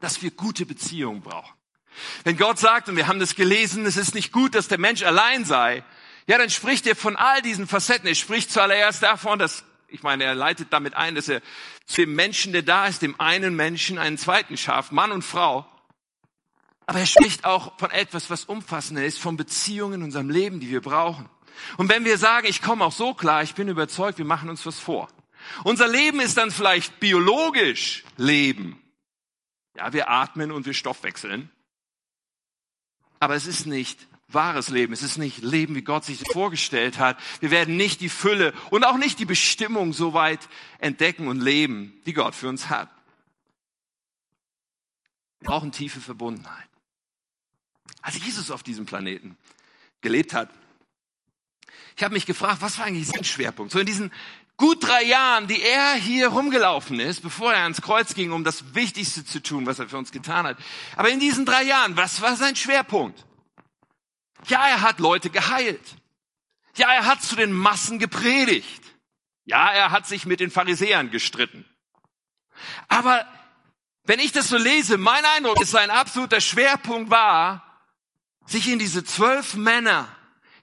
dass 0.00 0.22
wir 0.22 0.30
gute 0.30 0.66
Beziehungen 0.66 1.22
brauchen. 1.22 1.54
Wenn 2.24 2.36
Gott 2.36 2.58
sagt, 2.58 2.88
und 2.88 2.96
wir 2.96 3.06
haben 3.06 3.20
das 3.20 3.34
gelesen, 3.34 3.86
es 3.86 3.96
ist 3.96 4.14
nicht 4.14 4.32
gut, 4.32 4.54
dass 4.54 4.68
der 4.68 4.78
Mensch 4.78 5.02
allein 5.02 5.44
sei, 5.44 5.84
ja, 6.26 6.38
dann 6.38 6.50
spricht 6.50 6.86
er 6.86 6.96
von 6.96 7.16
all 7.16 7.42
diesen 7.42 7.66
Facetten. 7.66 8.06
Er 8.06 8.14
spricht 8.14 8.50
zuallererst 8.50 9.02
davon, 9.02 9.38
dass, 9.38 9.64
ich 9.88 10.02
meine, 10.02 10.24
er 10.24 10.34
leitet 10.34 10.72
damit 10.72 10.94
ein, 10.94 11.14
dass 11.14 11.28
er 11.28 11.42
zu 11.86 12.02
dem 12.02 12.14
Menschen, 12.14 12.52
der 12.52 12.62
da 12.62 12.86
ist, 12.86 13.02
dem 13.02 13.20
einen 13.20 13.56
Menschen 13.56 13.98
einen 13.98 14.18
zweiten 14.18 14.56
schafft, 14.56 14.92
Mann 14.92 15.12
und 15.12 15.22
Frau. 15.22 15.66
Aber 16.86 17.00
er 17.00 17.06
spricht 17.06 17.44
auch 17.44 17.78
von 17.78 17.90
etwas, 17.90 18.30
was 18.30 18.44
umfassender 18.44 19.04
ist, 19.04 19.18
von 19.18 19.36
Beziehungen 19.36 19.94
in 19.94 20.02
unserem 20.04 20.30
Leben, 20.30 20.60
die 20.60 20.70
wir 20.70 20.80
brauchen. 20.80 21.28
Und 21.76 21.88
wenn 21.88 22.04
wir 22.04 22.18
sagen, 22.18 22.46
ich 22.46 22.62
komme 22.62 22.84
auch 22.84 22.92
so 22.92 23.14
klar, 23.14 23.42
ich 23.42 23.54
bin 23.54 23.68
überzeugt, 23.68 24.18
wir 24.18 24.24
machen 24.24 24.48
uns 24.48 24.64
was 24.66 24.78
vor. 24.78 25.08
Unser 25.64 25.88
Leben 25.88 26.20
ist 26.20 26.36
dann 26.36 26.50
vielleicht 26.50 27.00
biologisch 27.00 28.04
Leben. 28.16 28.80
Ja, 29.76 29.92
wir 29.92 30.08
atmen 30.08 30.52
und 30.52 30.66
wir 30.66 30.74
stoffwechseln. 30.74 31.50
Aber 33.22 33.36
es 33.36 33.46
ist 33.46 33.66
nicht 33.66 34.08
wahres 34.26 34.68
Leben. 34.68 34.92
Es 34.92 35.04
ist 35.04 35.16
nicht 35.16 35.44
Leben, 35.44 35.76
wie 35.76 35.82
Gott 35.82 36.04
sich 36.04 36.24
vorgestellt 36.32 36.98
hat. 36.98 37.16
Wir 37.38 37.52
werden 37.52 37.76
nicht 37.76 38.00
die 38.00 38.08
Fülle 38.08 38.52
und 38.70 38.82
auch 38.82 38.96
nicht 38.96 39.20
die 39.20 39.24
Bestimmung 39.24 39.92
so 39.92 40.12
weit 40.12 40.40
entdecken 40.80 41.28
und 41.28 41.40
leben, 41.40 41.92
die 42.04 42.14
Gott 42.14 42.34
für 42.34 42.48
uns 42.48 42.68
hat. 42.68 42.90
Wir 45.38 45.50
brauchen 45.50 45.70
tiefe 45.70 46.00
Verbundenheit. 46.00 46.68
Als 48.00 48.18
Jesus 48.18 48.50
auf 48.50 48.64
diesem 48.64 48.86
Planeten 48.86 49.36
gelebt 50.00 50.34
hat, 50.34 50.50
ich 51.96 52.02
habe 52.02 52.14
mich 52.14 52.26
gefragt, 52.26 52.60
was 52.60 52.76
war 52.78 52.86
eigentlich 52.86 53.06
sein 53.06 53.22
Schwerpunkt? 53.22 53.70
So 53.70 53.78
in 53.78 53.86
diesen 53.86 54.10
gut 54.56 54.82
drei 54.86 55.02
Jahren, 55.04 55.46
die 55.46 55.60
er 55.62 55.94
hier 55.94 56.28
rumgelaufen 56.28 57.00
ist, 57.00 57.22
bevor 57.22 57.52
er 57.52 57.62
ans 57.64 57.82
Kreuz 57.82 58.14
ging, 58.14 58.32
um 58.32 58.44
das 58.44 58.74
Wichtigste 58.74 59.24
zu 59.24 59.42
tun, 59.42 59.66
was 59.66 59.78
er 59.78 59.88
für 59.88 59.98
uns 59.98 60.12
getan 60.12 60.46
hat. 60.46 60.56
Aber 60.96 61.10
in 61.10 61.20
diesen 61.20 61.44
drei 61.44 61.62
Jahren, 61.62 61.96
was 61.96 62.20
war 62.20 62.36
sein 62.36 62.56
Schwerpunkt? 62.56 63.24
Ja, 64.46 64.66
er 64.66 64.82
hat 64.82 64.98
Leute 64.98 65.30
geheilt. 65.30 65.96
Ja, 66.76 66.92
er 66.92 67.06
hat 67.06 67.22
zu 67.22 67.36
den 67.36 67.52
Massen 67.52 67.98
gepredigt. 67.98 68.82
Ja, 69.44 69.70
er 69.72 69.90
hat 69.90 70.06
sich 70.06 70.26
mit 70.26 70.40
den 70.40 70.50
Pharisäern 70.50 71.10
gestritten. 71.10 71.64
Aber 72.88 73.26
wenn 74.04 74.20
ich 74.20 74.32
das 74.32 74.48
so 74.48 74.56
lese, 74.56 74.98
mein 74.98 75.24
Eindruck 75.24 75.60
ist, 75.60 75.70
sein 75.70 75.90
absoluter 75.90 76.40
Schwerpunkt 76.40 77.10
war, 77.10 77.62
sich 78.46 78.68
in 78.68 78.78
diese 78.78 79.04
zwölf 79.04 79.54
Männer 79.54 80.08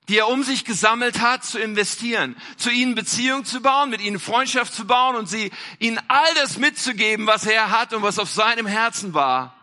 die 0.10 0.18
er 0.18 0.28
um 0.28 0.44
sich 0.44 0.66
gesammelt 0.66 1.22
hat, 1.22 1.44
zu 1.46 1.60
investieren, 1.60 2.36
zu 2.58 2.72
ihnen 2.72 2.96
Beziehung 2.96 3.46
zu 3.46 3.62
bauen, 3.62 3.92
mit 3.92 4.02
ihnen 4.02 4.20
Freundschaft 4.20 4.74
zu 4.74 4.86
bauen 4.86 5.16
und 5.16 5.30
sie, 5.30 5.52
ihnen 5.78 6.00
all 6.08 6.34
das 6.34 6.58
mitzugeben, 6.58 7.28
was 7.28 7.46
er 7.46 7.70
hat 7.70 7.94
und 7.94 8.02
was 8.02 8.18
auf 8.18 8.30
seinem 8.30 8.66
Herzen 8.66 9.14
war. 9.14 9.56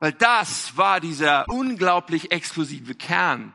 Weil 0.00 0.12
das 0.12 0.76
war 0.76 1.00
dieser 1.00 1.48
unglaublich 1.48 2.30
exklusive 2.30 2.94
Kern, 2.94 3.52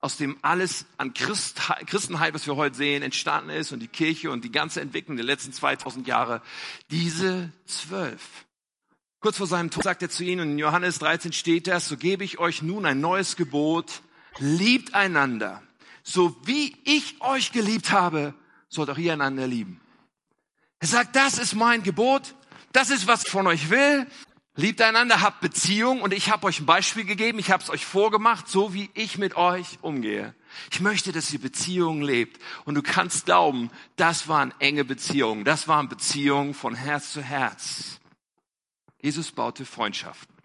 aus 0.00 0.16
dem 0.16 0.36
alles 0.42 0.86
an 0.98 1.14
Christenheit, 1.14 2.34
was 2.34 2.46
wir 2.46 2.56
heute 2.56 2.76
sehen, 2.76 3.02
entstanden 3.02 3.50
ist 3.50 3.70
und 3.70 3.80
die 3.80 3.88
Kirche 3.88 4.32
und 4.32 4.44
die 4.44 4.52
ganze 4.52 4.80
Entwicklung 4.80 5.16
der 5.16 5.26
letzten 5.26 5.52
2000 5.52 6.08
Jahre. 6.08 6.42
Diese 6.90 7.52
zwölf. 7.66 8.20
Kurz 9.20 9.36
vor 9.36 9.46
seinem 9.46 9.70
Tod 9.70 9.84
sagt 9.84 10.02
er 10.02 10.10
zu 10.10 10.24
ihnen, 10.24 10.40
und 10.40 10.50
in 10.52 10.58
Johannes 10.58 10.98
13 10.98 11.32
steht 11.32 11.66
das, 11.66 11.88
so 11.88 11.96
gebe 11.96 12.24
ich 12.24 12.38
euch 12.38 12.62
nun 12.62 12.84
ein 12.84 13.00
neues 13.00 13.36
Gebot, 13.36 14.02
liebt 14.38 14.94
einander. 14.94 15.62
So 16.02 16.36
wie 16.44 16.76
ich 16.84 17.20
euch 17.20 17.52
geliebt 17.52 17.90
habe, 17.90 18.34
sollt 18.68 18.90
auch 18.90 18.98
ihr 18.98 19.12
einander 19.12 19.46
lieben. 19.46 19.80
Er 20.78 20.88
sagt, 20.88 21.16
das 21.16 21.38
ist 21.38 21.54
mein 21.54 21.82
Gebot, 21.82 22.34
das 22.72 22.90
ist, 22.90 23.06
was 23.06 23.24
ich 23.24 23.30
von 23.30 23.46
euch 23.46 23.70
will. 23.70 24.06
Liebt 24.58 24.80
einander, 24.80 25.20
habt 25.20 25.40
Beziehung 25.40 26.00
und 26.00 26.14
ich 26.14 26.30
habe 26.30 26.46
euch 26.46 26.60
ein 26.60 26.66
Beispiel 26.66 27.04
gegeben, 27.04 27.38
ich 27.38 27.50
habe 27.50 27.62
es 27.62 27.68
euch 27.68 27.84
vorgemacht, 27.84 28.48
so 28.48 28.72
wie 28.72 28.88
ich 28.94 29.18
mit 29.18 29.36
euch 29.36 29.78
umgehe. 29.82 30.34
Ich 30.70 30.80
möchte, 30.80 31.12
dass 31.12 31.30
ihr 31.30 31.40
Beziehungen 31.40 32.00
lebt 32.00 32.40
und 32.64 32.74
du 32.74 32.82
kannst 32.82 33.26
glauben, 33.26 33.70
das 33.96 34.28
waren 34.28 34.54
enge 34.58 34.84
Beziehungen, 34.84 35.44
das 35.44 35.68
waren 35.68 35.90
Beziehungen 35.90 36.54
von 36.54 36.74
Herz 36.74 37.12
zu 37.12 37.20
Herz. 37.20 38.00
Jesus 39.02 39.30
baute 39.30 39.66
Freundschaften. 39.66 40.35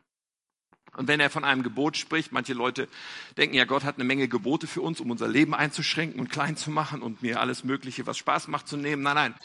Und 0.98 1.07
wenn 1.07 1.19
er 1.19 1.29
von 1.29 1.45
einem 1.45 1.63
Gebot 1.63 1.95
spricht, 1.95 2.31
manche 2.31 2.53
Leute 2.53 2.89
denken 3.38 3.55
ja, 3.55 3.63
Gott 3.65 3.83
hat 3.83 3.95
eine 3.95 4.03
Menge 4.03 4.27
Gebote 4.27 4.67
für 4.67 4.81
uns, 4.81 5.00
um 5.00 5.10
unser 5.10 5.27
Leben 5.27 5.53
einzuschränken 5.53 6.19
und 6.19 6.29
klein 6.29 6.57
zu 6.57 6.69
machen 6.69 7.01
und 7.01 7.21
mir 7.21 7.39
alles 7.39 7.63
Mögliche, 7.63 8.05
was 8.07 8.17
Spaß 8.17 8.50
macht, 8.50 8.67
zu 8.67 8.75
nehmen. 8.75 9.01
Nein, 9.01 9.15
nein, 9.15 9.36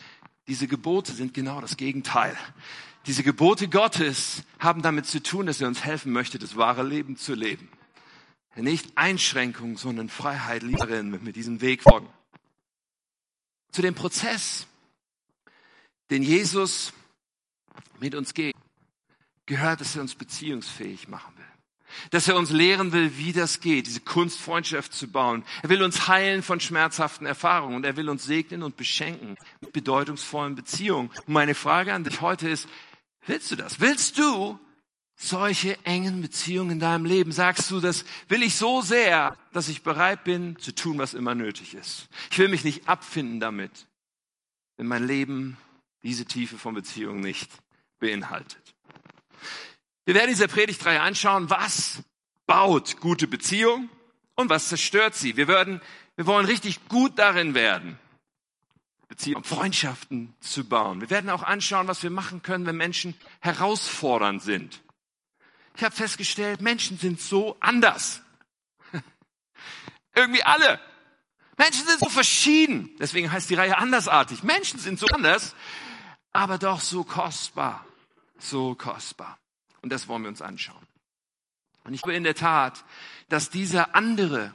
diese 0.48 0.66
Gebote 0.66 1.12
sind 1.12 1.34
genau 1.34 1.60
das 1.60 1.76
Gegenteil. 1.76 2.36
Diese 3.06 3.22
Gebote 3.22 3.68
Gottes 3.68 4.42
haben 4.58 4.82
damit 4.82 5.06
zu 5.06 5.22
tun, 5.22 5.46
dass 5.46 5.60
er 5.60 5.68
uns 5.68 5.84
helfen 5.84 6.12
möchte, 6.12 6.40
das 6.40 6.56
wahre 6.56 6.82
Leben 6.82 7.16
zu 7.16 7.34
leben. 7.34 7.68
Nicht 8.56 8.96
Einschränkung, 8.96 9.76
sondern 9.76 10.08
Freiheit, 10.08 10.62
Lieberin, 10.62 11.12
wenn 11.12 11.26
wir 11.26 11.32
diesen 11.32 11.60
Weg 11.60 11.82
folgen. 11.82 12.08
Zu 13.70 13.82
dem 13.82 13.94
Prozess, 13.94 14.66
den 16.10 16.22
Jesus 16.22 16.92
mit 18.00 18.14
uns 18.14 18.34
geht 18.34 18.56
gehört, 19.46 19.80
dass 19.80 19.94
er 19.94 20.02
uns 20.02 20.14
beziehungsfähig 20.14 21.08
machen. 21.08 21.35
Dass 22.10 22.28
er 22.28 22.36
uns 22.36 22.50
lehren 22.50 22.92
will, 22.92 23.16
wie 23.16 23.32
das 23.32 23.60
geht, 23.60 23.86
diese 23.86 24.00
Kunstfreundschaft 24.00 24.92
zu 24.92 25.08
bauen. 25.08 25.44
Er 25.62 25.68
will 25.68 25.82
uns 25.82 26.08
heilen 26.08 26.42
von 26.42 26.60
schmerzhaften 26.60 27.26
Erfahrungen 27.26 27.76
und 27.76 27.84
er 27.84 27.96
will 27.96 28.08
uns 28.08 28.24
segnen 28.24 28.62
und 28.62 28.76
beschenken 28.76 29.36
mit 29.60 29.72
bedeutungsvollen 29.72 30.54
Beziehungen. 30.54 31.10
Und 31.26 31.28
meine 31.28 31.54
Frage 31.54 31.92
an 31.92 32.04
dich 32.04 32.20
heute 32.20 32.48
ist, 32.48 32.68
willst 33.26 33.50
du 33.50 33.56
das? 33.56 33.80
Willst 33.80 34.18
du 34.18 34.58
solche 35.16 35.82
engen 35.84 36.20
Beziehungen 36.20 36.72
in 36.72 36.80
deinem 36.80 37.04
Leben? 37.04 37.32
Sagst 37.32 37.70
du, 37.70 37.80
das 37.80 38.04
will 38.28 38.42
ich 38.42 38.56
so 38.56 38.82
sehr, 38.82 39.36
dass 39.52 39.68
ich 39.68 39.82
bereit 39.82 40.24
bin 40.24 40.58
zu 40.58 40.74
tun, 40.74 40.98
was 40.98 41.14
immer 41.14 41.34
nötig 41.34 41.74
ist. 41.74 42.08
Ich 42.30 42.38
will 42.38 42.48
mich 42.48 42.64
nicht 42.64 42.88
abfinden 42.88 43.40
damit, 43.40 43.86
wenn 44.76 44.86
mein 44.86 45.06
Leben 45.06 45.56
diese 46.02 46.26
Tiefe 46.26 46.58
von 46.58 46.74
Beziehungen 46.74 47.20
nicht 47.20 47.50
beinhaltet. 47.98 48.74
Wir 50.06 50.14
werden 50.14 50.28
diese 50.28 50.46
Predigtreihe 50.46 51.00
anschauen, 51.00 51.50
was 51.50 52.04
baut 52.46 53.00
gute 53.00 53.26
Beziehung 53.26 53.90
und 54.36 54.48
was 54.48 54.68
zerstört 54.68 55.16
sie. 55.16 55.36
Wir 55.36 55.48
werden, 55.48 55.82
wir 56.14 56.26
wollen 56.26 56.46
richtig 56.46 56.88
gut 56.88 57.18
darin 57.18 57.54
werden, 57.54 57.98
Beziehungen, 59.08 59.42
Freundschaften 59.42 60.32
zu 60.38 60.64
bauen. 60.64 61.00
Wir 61.00 61.10
werden 61.10 61.28
auch 61.28 61.42
anschauen, 61.42 61.88
was 61.88 62.04
wir 62.04 62.10
machen 62.10 62.40
können, 62.42 62.66
wenn 62.66 62.76
Menschen 62.76 63.14
herausfordernd 63.40 64.42
sind. 64.42 64.80
Ich 65.74 65.82
habe 65.82 65.94
festgestellt, 65.94 66.60
Menschen 66.60 66.98
sind 66.98 67.20
so 67.20 67.56
anders. 67.58 68.22
Irgendwie 70.14 70.44
alle. 70.44 70.78
Menschen 71.56 71.84
sind 71.84 71.98
so 71.98 72.08
verschieden. 72.08 72.94
Deswegen 73.00 73.32
heißt 73.32 73.50
die 73.50 73.54
Reihe 73.54 73.76
andersartig. 73.76 74.44
Menschen 74.44 74.78
sind 74.78 75.00
so 75.00 75.08
anders, 75.08 75.56
aber 76.32 76.58
doch 76.58 76.80
so 76.80 77.02
kostbar. 77.02 77.84
So 78.38 78.76
kostbar. 78.76 79.36
Und 79.82 79.90
das 79.90 80.08
wollen 80.08 80.22
wir 80.22 80.28
uns 80.28 80.42
anschauen. 80.42 80.86
Und 81.84 81.94
ich 81.94 82.02
glaube 82.02 82.16
in 82.16 82.24
der 82.24 82.34
Tat, 82.34 82.84
dass 83.28 83.50
dieser 83.50 83.94
andere 83.94 84.52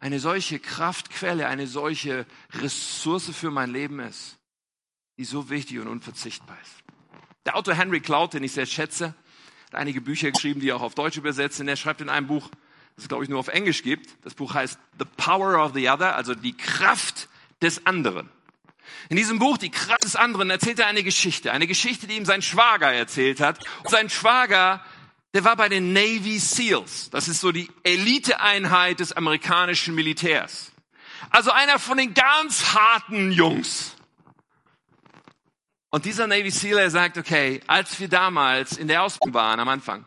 eine 0.00 0.20
solche 0.20 0.58
Kraftquelle, 0.58 1.46
eine 1.46 1.66
solche 1.66 2.24
Ressource 2.54 3.30
für 3.30 3.50
mein 3.50 3.70
Leben 3.70 4.00
ist, 4.00 4.38
die 5.18 5.24
so 5.24 5.50
wichtig 5.50 5.78
und 5.80 5.88
unverzichtbar 5.88 6.56
ist. 6.62 6.72
Der 7.44 7.56
Autor 7.56 7.74
Henry 7.74 8.00
Cloud, 8.00 8.34
den 8.34 8.44
ich 8.44 8.52
sehr 8.52 8.66
schätze, 8.66 9.14
hat 9.66 9.74
einige 9.74 10.00
Bücher 10.00 10.30
geschrieben, 10.30 10.60
die 10.60 10.70
er 10.70 10.76
auch 10.76 10.82
auf 10.82 10.94
Deutsch 10.94 11.16
übersetzt. 11.16 11.60
Und 11.60 11.68
er 11.68 11.76
schreibt 11.76 12.00
in 12.00 12.08
einem 12.08 12.26
Buch, 12.26 12.48
das 12.94 13.04
es 13.04 13.08
glaube 13.08 13.24
ich 13.24 13.30
nur 13.30 13.38
auf 13.38 13.48
Englisch 13.48 13.82
gibt. 13.82 14.16
Das 14.24 14.34
Buch 14.34 14.54
heißt 14.54 14.78
The 14.98 15.04
Power 15.04 15.62
of 15.64 15.74
the 15.74 15.88
Other, 15.88 16.16
also 16.16 16.34
die 16.34 16.56
Kraft 16.56 17.28
des 17.60 17.86
anderen. 17.86 18.30
In 19.08 19.16
diesem 19.16 19.38
Buch, 19.38 19.58
die 19.58 19.70
Kraft 19.70 20.04
des 20.04 20.16
anderen, 20.16 20.50
erzählt 20.50 20.78
er 20.78 20.86
eine 20.86 21.02
Geschichte. 21.02 21.52
Eine 21.52 21.66
Geschichte, 21.66 22.06
die 22.06 22.16
ihm 22.16 22.24
sein 22.24 22.42
Schwager 22.42 22.92
erzählt 22.92 23.40
hat. 23.40 23.58
Und 23.82 23.90
sein 23.90 24.10
Schwager, 24.10 24.84
der 25.34 25.44
war 25.44 25.56
bei 25.56 25.68
den 25.68 25.92
Navy 25.92 26.38
SEALs. 26.38 27.10
Das 27.10 27.28
ist 27.28 27.40
so 27.40 27.52
die 27.52 27.70
Eliteeinheit 27.82 29.00
des 29.00 29.12
amerikanischen 29.12 29.94
Militärs. 29.94 30.72
Also 31.30 31.50
einer 31.50 31.78
von 31.78 31.98
den 31.98 32.14
ganz 32.14 32.74
harten 32.74 33.32
Jungs. 33.32 33.94
Und 35.90 36.04
dieser 36.04 36.26
Navy 36.26 36.50
SEAL, 36.50 36.78
er 36.78 36.90
sagt, 36.90 37.16
okay, 37.18 37.60
als 37.66 37.98
wir 37.98 38.08
damals 38.08 38.76
in 38.76 38.88
der 38.88 39.02
Ausbildung 39.02 39.34
waren 39.34 39.60
am 39.60 39.68
Anfang, 39.68 40.04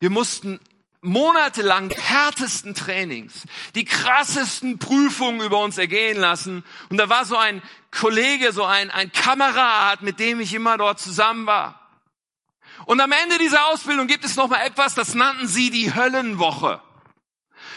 wir 0.00 0.10
mussten 0.10 0.58
monatelang 1.02 1.90
härtesten 1.90 2.74
Trainings, 2.74 3.42
die 3.74 3.84
krassesten 3.84 4.78
Prüfungen 4.78 5.40
über 5.40 5.58
uns 5.58 5.76
ergehen 5.76 6.18
lassen. 6.18 6.64
Und 6.88 6.96
da 6.96 7.08
war 7.08 7.24
so 7.24 7.36
ein 7.36 7.60
Kollege, 7.90 8.52
so 8.52 8.64
ein, 8.64 8.90
ein 8.90 9.12
Kamerad, 9.12 10.02
mit 10.02 10.20
dem 10.20 10.40
ich 10.40 10.54
immer 10.54 10.78
dort 10.78 11.00
zusammen 11.00 11.46
war. 11.46 11.80
Und 12.86 13.00
am 13.00 13.12
Ende 13.12 13.38
dieser 13.38 13.66
Ausbildung 13.66 14.06
gibt 14.06 14.24
es 14.24 14.36
noch 14.36 14.48
mal 14.48 14.64
etwas, 14.64 14.94
das 14.94 15.14
nannten 15.14 15.46
sie 15.46 15.70
die 15.70 15.94
Höllenwoche. 15.94 16.80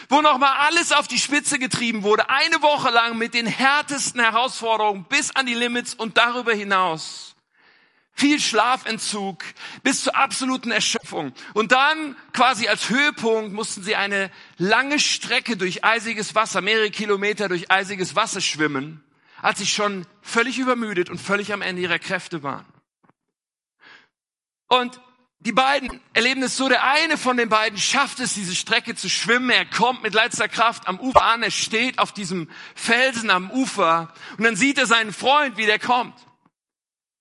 Wo 0.08 0.20
noch 0.20 0.38
mal 0.38 0.52
alles 0.66 0.92
auf 0.92 1.08
die 1.08 1.18
Spitze 1.18 1.58
getrieben 1.58 2.04
wurde. 2.04 2.30
Eine 2.30 2.62
Woche 2.62 2.90
lang 2.90 3.18
mit 3.18 3.34
den 3.34 3.46
härtesten 3.46 4.20
Herausforderungen 4.20 5.04
bis 5.04 5.34
an 5.34 5.46
die 5.46 5.54
Limits 5.54 5.94
und 5.94 6.16
darüber 6.16 6.52
hinaus 6.52 7.35
viel 8.16 8.40
Schlafentzug 8.40 9.44
bis 9.82 10.02
zur 10.02 10.16
absoluten 10.16 10.70
Erschöpfung. 10.70 11.32
Und 11.52 11.72
dann 11.72 12.16
quasi 12.32 12.66
als 12.66 12.88
Höhepunkt 12.88 13.52
mussten 13.52 13.82
sie 13.82 13.94
eine 13.94 14.30
lange 14.56 14.98
Strecke 14.98 15.56
durch 15.56 15.84
eisiges 15.84 16.34
Wasser, 16.34 16.62
mehrere 16.62 16.90
Kilometer 16.90 17.48
durch 17.48 17.70
eisiges 17.70 18.16
Wasser 18.16 18.40
schwimmen, 18.40 19.04
als 19.42 19.58
sie 19.58 19.66
schon 19.66 20.06
völlig 20.22 20.58
übermüdet 20.58 21.10
und 21.10 21.20
völlig 21.20 21.52
am 21.52 21.60
Ende 21.60 21.82
ihrer 21.82 21.98
Kräfte 21.98 22.42
waren. 22.42 22.64
Und 24.68 24.98
die 25.40 25.52
beiden 25.52 26.00
erleben 26.14 26.42
es 26.42 26.56
so, 26.56 26.68
der 26.70 26.84
eine 26.84 27.18
von 27.18 27.36
den 27.36 27.50
beiden 27.50 27.78
schafft 27.78 28.18
es, 28.20 28.32
diese 28.32 28.54
Strecke 28.54 28.94
zu 28.94 29.10
schwimmen. 29.10 29.50
Er 29.50 29.66
kommt 29.66 30.02
mit 30.02 30.14
letzter 30.14 30.48
Kraft 30.48 30.88
am 30.88 30.98
Ufer 30.98 31.22
an, 31.22 31.42
er 31.42 31.50
steht 31.50 31.98
auf 31.98 32.12
diesem 32.12 32.50
Felsen 32.74 33.28
am 33.28 33.50
Ufer 33.50 34.12
und 34.38 34.44
dann 34.44 34.56
sieht 34.56 34.78
er 34.78 34.86
seinen 34.86 35.12
Freund, 35.12 35.58
wie 35.58 35.66
der 35.66 35.78
kommt. 35.78 36.14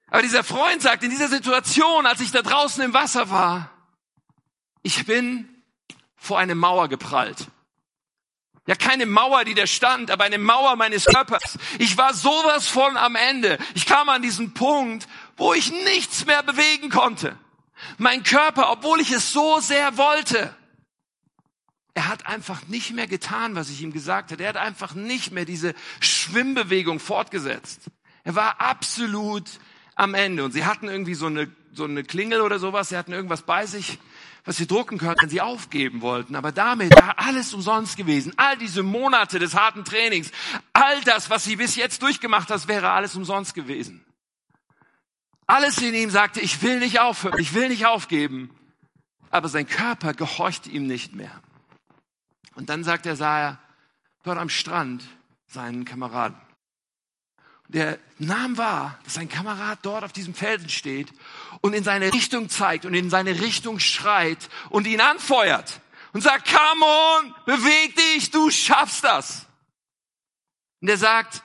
Aber 0.07 0.21
dieser 0.21 0.43
Freund 0.43 0.81
sagt, 0.81 1.03
in 1.03 1.09
dieser 1.09 1.27
Situation, 1.27 2.05
als 2.05 2.21
ich 2.21 2.31
da 2.31 2.41
draußen 2.41 2.83
im 2.83 2.93
Wasser 2.93 3.29
war, 3.29 3.71
ich 4.83 5.05
bin 5.05 5.49
vor 6.15 6.37
eine 6.37 6.55
Mauer 6.55 6.87
geprallt. 6.87 7.47
Ja, 8.67 8.75
keine 8.75 9.05
Mauer, 9.05 9.45
die 9.45 9.53
da 9.53 9.67
stand, 9.67 10.09
aber 10.09 10.23
eine 10.23 10.39
Mauer 10.39 10.75
meines 10.75 11.05
Körpers. 11.05 11.57
Ich 11.77 11.97
war 11.97 12.13
sowas 12.15 12.67
von 12.67 12.97
am 12.97 13.15
Ende. 13.15 13.59
Ich 13.75 13.85
kam 13.85 14.09
an 14.09 14.23
diesen 14.23 14.53
Punkt, 14.55 15.07
wo 15.37 15.53
ich 15.53 15.71
nichts 15.71 16.25
mehr 16.25 16.41
bewegen 16.41 16.89
konnte. 16.89 17.37
Mein 17.97 18.23
Körper, 18.23 18.71
obwohl 18.71 19.01
ich 19.01 19.11
es 19.11 19.31
so 19.31 19.59
sehr 19.59 19.97
wollte, 19.97 20.55
er 21.93 22.07
hat 22.07 22.25
einfach 22.25 22.65
nicht 22.67 22.91
mehr 22.91 23.07
getan, 23.07 23.55
was 23.55 23.69
ich 23.69 23.81
ihm 23.81 23.93
gesagt 23.93 24.31
hatte. 24.31 24.43
Er 24.43 24.49
hat 24.49 24.57
einfach 24.57 24.95
nicht 24.95 25.31
mehr 25.31 25.45
diese 25.45 25.75
Schwimmbewegung 25.99 26.99
fortgesetzt. 26.99 27.81
Er 28.23 28.35
war 28.35 28.59
absolut 28.59 29.43
am 29.95 30.13
Ende. 30.13 30.43
Und 30.43 30.51
sie 30.51 30.65
hatten 30.65 30.87
irgendwie 30.87 31.15
so 31.15 31.25
eine, 31.25 31.49
so 31.73 31.85
eine 31.85 32.03
Klingel 32.03 32.41
oder 32.41 32.59
sowas, 32.59 32.89
sie 32.89 32.97
hatten 32.97 33.13
irgendwas 33.13 33.41
bei 33.41 33.65
sich, 33.65 33.97
was 34.43 34.57
sie 34.57 34.67
drucken 34.67 34.97
können, 34.97 35.15
wenn 35.19 35.29
sie 35.29 35.41
aufgeben 35.41 36.01
wollten. 36.01 36.35
Aber 36.35 36.51
damit 36.51 36.95
war 36.95 37.17
alles 37.17 37.53
umsonst 37.53 37.97
gewesen. 37.97 38.33
All 38.37 38.57
diese 38.57 38.83
Monate 38.83 39.39
des 39.39 39.55
harten 39.55 39.83
Trainings, 39.85 40.31
all 40.73 41.01
das, 41.01 41.29
was 41.29 41.43
sie 41.45 41.55
bis 41.55 41.75
jetzt 41.75 42.03
durchgemacht 42.03 42.49
hat, 42.49 42.67
wäre 42.67 42.91
alles 42.91 43.15
umsonst 43.15 43.55
gewesen. 43.55 44.05
Alles 45.47 45.77
in 45.79 45.93
ihm 45.93 46.09
sagte, 46.09 46.41
ich 46.41 46.61
will 46.61 46.79
nicht 46.79 46.99
aufhören, 46.99 47.39
ich 47.39 47.53
will 47.53 47.69
nicht 47.69 47.85
aufgeben. 47.85 48.49
Aber 49.31 49.47
sein 49.47 49.67
Körper 49.67 50.13
gehorchte 50.13 50.69
ihm 50.69 50.87
nicht 50.87 51.13
mehr. 51.13 51.41
Und 52.55 52.69
dann 52.69 52.83
sagt 52.83 53.05
er, 53.05 53.15
sah 53.15 53.39
er 53.39 53.59
dort 54.23 54.37
am 54.37 54.49
Strand 54.49 55.03
seinen 55.47 55.85
Kameraden 55.85 56.44
der 57.67 57.97
nahm 58.19 58.57
wahr, 58.57 58.99
dass 59.03 59.15
sein 59.15 59.29
Kamerad 59.29 59.79
dort 59.81 60.03
auf 60.03 60.13
diesem 60.13 60.33
Felsen 60.33 60.69
steht 60.69 61.11
und 61.61 61.73
in 61.73 61.83
seine 61.83 62.13
Richtung 62.13 62.49
zeigt 62.49 62.85
und 62.85 62.93
in 62.93 63.09
seine 63.09 63.41
Richtung 63.41 63.79
schreit 63.79 64.49
und 64.69 64.87
ihn 64.87 65.01
anfeuert 65.01 65.81
und 66.13 66.21
sagt, 66.21 66.47
come 66.47 66.85
on, 66.85 67.35
beweg 67.45 67.95
dich, 67.95 68.31
du 68.31 68.49
schaffst 68.49 69.03
das. 69.03 69.47
Und 70.81 70.89
er 70.89 70.97
sagt, 70.97 71.43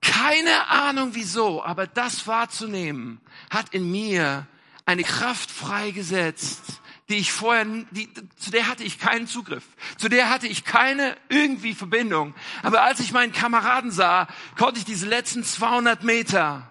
keine 0.00 0.68
Ahnung 0.68 1.10
wieso, 1.14 1.64
aber 1.64 1.86
das 1.86 2.26
wahrzunehmen 2.26 3.20
hat 3.50 3.72
in 3.72 3.90
mir 3.90 4.46
eine 4.84 5.02
Kraft 5.02 5.50
freigesetzt, 5.50 6.82
die 7.08 7.16
ich 7.16 7.32
vorher, 7.32 7.66
die, 7.90 8.08
zu 8.36 8.50
der 8.50 8.66
hatte 8.66 8.82
ich 8.82 8.98
keinen 8.98 9.26
Zugriff. 9.26 9.64
Zu 9.98 10.08
der 10.08 10.30
hatte 10.30 10.46
ich 10.46 10.64
keine 10.64 11.16
irgendwie 11.28 11.74
Verbindung. 11.74 12.34
Aber 12.62 12.82
als 12.82 13.00
ich 13.00 13.12
meinen 13.12 13.32
Kameraden 13.32 13.90
sah, 13.90 14.26
konnte 14.56 14.78
ich 14.78 14.86
diese 14.86 15.06
letzten 15.06 15.44
200 15.44 16.02
Meter 16.02 16.70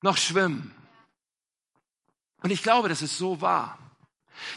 noch 0.00 0.16
schwimmen. 0.16 0.72
Und 2.42 2.50
ich 2.50 2.62
glaube, 2.62 2.88
dass 2.88 3.02
es 3.02 3.18
so 3.18 3.40
war. 3.40 3.78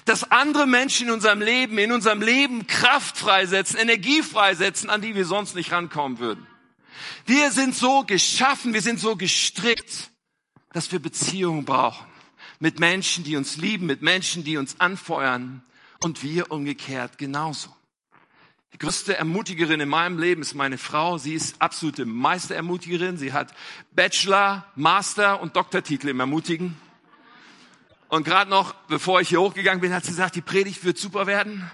Dass 0.05 0.31
andere 0.31 0.67
Menschen 0.67 1.07
in 1.07 1.13
unserem 1.13 1.41
Leben, 1.41 1.77
in 1.77 1.91
unserem 1.91 2.21
Leben 2.21 2.67
Kraft 2.67 3.17
freisetzen, 3.17 3.79
Energie 3.79 4.21
freisetzen, 4.21 4.89
an 4.89 5.01
die 5.01 5.15
wir 5.15 5.25
sonst 5.25 5.55
nicht 5.55 5.71
rankommen 5.71 6.19
würden. 6.19 6.45
Wir 7.25 7.51
sind 7.51 7.75
so 7.75 8.03
geschaffen, 8.03 8.73
wir 8.73 8.81
sind 8.81 8.99
so 8.99 9.15
gestrickt, 9.15 10.11
dass 10.71 10.91
wir 10.91 10.99
Beziehungen 10.99 11.65
brauchen 11.65 12.14
mit 12.65 12.79
Menschen, 12.79 13.23
die 13.23 13.35
uns 13.35 13.57
lieben, 13.57 13.85
mit 13.85 14.01
Menschen, 14.01 14.43
die 14.43 14.57
uns 14.57 14.79
anfeuern 14.79 15.61
und 15.99 16.23
wir 16.23 16.49
umgekehrt 16.49 17.19
genauso. 17.19 17.69
Die 18.73 18.79
größte 18.79 19.15
Ermutigerin 19.15 19.81
in 19.81 19.87
meinem 19.87 20.17
Leben 20.17 20.41
ist 20.41 20.55
meine 20.55 20.79
Frau. 20.79 21.19
Sie 21.19 21.35
ist 21.35 21.61
absolute 21.61 22.05
Meisterermutigerin. 22.05 23.19
Sie 23.19 23.33
hat 23.33 23.53
Bachelor, 23.91 24.65
Master 24.73 25.41
und 25.41 25.55
Doktortitel 25.55 26.07
im 26.07 26.19
Ermutigen. 26.19 26.75
Und 28.07 28.23
gerade 28.23 28.49
noch, 28.49 28.73
bevor 28.87 29.21
ich 29.21 29.29
hier 29.29 29.41
hochgegangen 29.41 29.81
bin, 29.81 29.93
hat 29.93 30.05
sie 30.05 30.09
gesagt, 30.09 30.33
die 30.33 30.41
Predigt 30.41 30.83
wird 30.83 30.97
super 30.97 31.27
werden. 31.27 31.69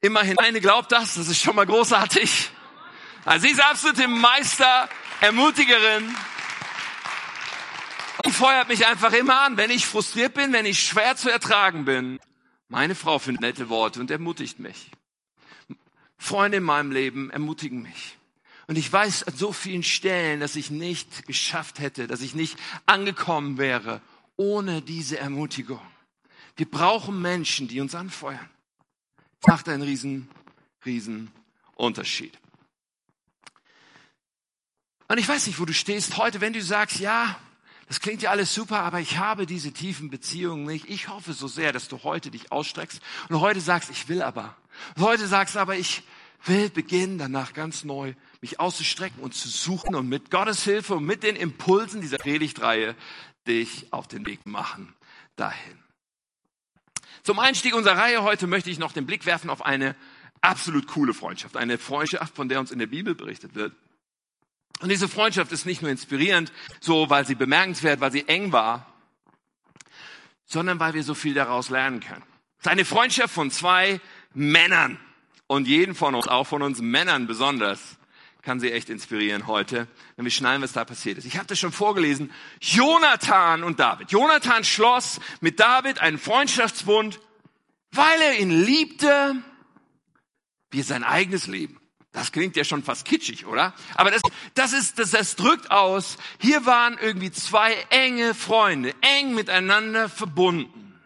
Immerhin 0.00 0.38
eine 0.38 0.62
glaubt 0.62 0.92
das, 0.92 1.16
das 1.16 1.28
ist 1.28 1.42
schon 1.42 1.56
mal 1.56 1.66
großartig. 1.66 2.48
Also 3.26 3.46
sie 3.46 3.52
ist 3.52 3.60
absolute 3.60 4.08
Meisterermutigerin 4.08 6.16
feuert 8.30 8.68
mich 8.68 8.86
einfach 8.86 9.12
immer 9.12 9.40
an, 9.42 9.56
wenn 9.56 9.70
ich 9.70 9.86
frustriert 9.86 10.34
bin, 10.34 10.52
wenn 10.52 10.66
ich 10.66 10.80
schwer 10.80 11.16
zu 11.16 11.30
ertragen 11.30 11.84
bin. 11.84 12.18
Meine 12.68 12.94
Frau 12.94 13.18
findet 13.18 13.42
nette 13.42 13.68
Worte 13.68 14.00
und 14.00 14.10
ermutigt 14.10 14.58
mich. 14.58 14.90
Freunde 16.18 16.58
in 16.58 16.64
meinem 16.64 16.90
Leben 16.90 17.30
ermutigen 17.30 17.82
mich. 17.82 18.16
Und 18.66 18.76
ich 18.76 18.92
weiß 18.92 19.24
an 19.24 19.36
so 19.36 19.52
vielen 19.52 19.84
Stellen, 19.84 20.40
dass 20.40 20.56
ich 20.56 20.70
nicht 20.70 21.26
geschafft 21.26 21.78
hätte, 21.78 22.06
dass 22.06 22.20
ich 22.20 22.34
nicht 22.34 22.58
angekommen 22.86 23.58
wäre 23.58 24.00
ohne 24.36 24.82
diese 24.82 25.18
Ermutigung. 25.18 25.80
Wir 26.56 26.68
brauchen 26.70 27.20
Menschen, 27.20 27.68
die 27.68 27.80
uns 27.80 27.94
anfeuern. 27.94 28.50
Das 29.40 29.48
macht 29.48 29.68
einen 29.68 29.82
riesen, 29.82 30.28
riesen 30.84 31.30
Unterschied. 31.74 32.36
Und 35.08 35.18
ich 35.18 35.28
weiß 35.28 35.46
nicht, 35.46 35.60
wo 35.60 35.64
du 35.64 35.74
stehst 35.74 36.16
heute, 36.16 36.40
wenn 36.40 36.52
du 36.52 36.62
sagst, 36.62 36.98
ja, 36.98 37.38
das 37.88 38.00
klingt 38.00 38.22
ja 38.22 38.30
alles 38.30 38.52
super, 38.52 38.80
aber 38.80 39.00
ich 39.00 39.18
habe 39.18 39.46
diese 39.46 39.72
tiefen 39.72 40.10
Beziehungen 40.10 40.64
nicht. 40.64 40.88
Ich 40.88 41.08
hoffe 41.08 41.32
so 41.32 41.46
sehr, 41.46 41.72
dass 41.72 41.88
du 41.88 42.02
heute 42.02 42.30
dich 42.30 42.50
ausstreckst 42.50 43.00
und 43.28 43.40
heute 43.40 43.60
sagst, 43.60 43.90
ich 43.90 44.08
will 44.08 44.22
aber. 44.22 44.56
Und 44.96 45.04
heute 45.04 45.26
sagst 45.26 45.56
aber, 45.56 45.76
ich 45.76 46.02
will 46.44 46.68
beginnen, 46.68 47.18
danach 47.18 47.52
ganz 47.52 47.84
neu 47.84 48.14
mich 48.40 48.58
auszustrecken 48.58 49.22
und 49.22 49.34
zu 49.34 49.48
suchen 49.48 49.94
und 49.94 50.08
mit 50.08 50.30
Gottes 50.30 50.64
Hilfe 50.64 50.96
und 50.96 51.04
mit 51.04 51.22
den 51.22 51.36
Impulsen 51.36 52.00
dieser 52.00 52.18
Predigtreihe 52.18 52.96
dich 53.46 53.92
auf 53.92 54.08
den 54.08 54.26
Weg 54.26 54.46
machen 54.46 54.94
dahin. 55.36 55.78
Zum 57.22 57.38
Einstieg 57.38 57.74
unserer 57.74 57.98
Reihe 57.98 58.22
heute 58.22 58.46
möchte 58.46 58.70
ich 58.70 58.78
noch 58.78 58.92
den 58.92 59.06
Blick 59.06 59.26
werfen 59.26 59.50
auf 59.50 59.64
eine 59.64 59.94
absolut 60.40 60.86
coole 60.86 61.14
Freundschaft. 61.14 61.56
Eine 61.56 61.78
Freundschaft, 61.78 62.34
von 62.34 62.48
der 62.48 62.60
uns 62.60 62.70
in 62.70 62.78
der 62.78 62.86
Bibel 62.86 63.14
berichtet 63.14 63.54
wird. 63.54 63.72
Und 64.80 64.90
diese 64.90 65.08
Freundschaft 65.08 65.52
ist 65.52 65.66
nicht 65.66 65.82
nur 65.82 65.90
inspirierend, 65.90 66.52
so 66.80 67.08
weil 67.08 67.26
sie 67.26 67.34
bemerkenswert, 67.34 68.00
weil 68.00 68.12
sie 68.12 68.28
eng 68.28 68.52
war, 68.52 68.92
sondern 70.44 70.78
weil 70.78 70.94
wir 70.94 71.02
so 71.02 71.14
viel 71.14 71.34
daraus 71.34 71.70
lernen 71.70 72.00
können. 72.00 72.22
Es 72.58 72.66
ist 72.66 72.70
eine 72.72 72.84
Freundschaft 72.84 73.32
von 73.32 73.50
zwei 73.50 74.00
Männern. 74.34 74.98
Und 75.48 75.68
jeden 75.68 75.94
von 75.94 76.14
uns, 76.14 76.26
auch 76.26 76.46
von 76.46 76.62
uns 76.62 76.80
Männern 76.80 77.26
besonders, 77.26 77.96
kann 78.42 78.60
sie 78.60 78.70
echt 78.70 78.90
inspirieren 78.90 79.46
heute, 79.46 79.88
wenn 80.14 80.24
wir 80.24 80.30
schnallen, 80.30 80.62
was 80.62 80.72
da 80.72 80.84
passiert 80.84 81.18
ist. 81.18 81.24
Ich 81.24 81.36
habe 81.36 81.46
das 81.46 81.58
schon 81.58 81.72
vorgelesen. 81.72 82.32
Jonathan 82.60 83.64
und 83.64 83.80
David. 83.80 84.12
Jonathan 84.12 84.62
schloss 84.62 85.20
mit 85.40 85.58
David 85.58 86.00
einen 86.00 86.18
Freundschaftsbund, 86.18 87.20
weil 87.90 88.20
er 88.20 88.38
ihn 88.38 88.50
liebte 88.50 89.36
wie 90.70 90.82
sein 90.82 91.02
eigenes 91.02 91.46
Leben. 91.46 91.80
Das 92.16 92.32
klingt 92.32 92.56
ja 92.56 92.64
schon 92.64 92.82
fast 92.82 93.04
kitschig, 93.04 93.44
oder? 93.44 93.74
Aber 93.94 94.10
das, 94.10 94.22
das 94.54 94.72
ist, 94.72 94.98
das, 94.98 95.10
das 95.10 95.36
drückt 95.36 95.70
aus. 95.70 96.16
Hier 96.40 96.64
waren 96.64 96.96
irgendwie 96.96 97.30
zwei 97.30 97.74
enge 97.90 98.32
Freunde, 98.32 98.94
eng 99.02 99.34
miteinander 99.34 100.08
verbunden. 100.08 100.98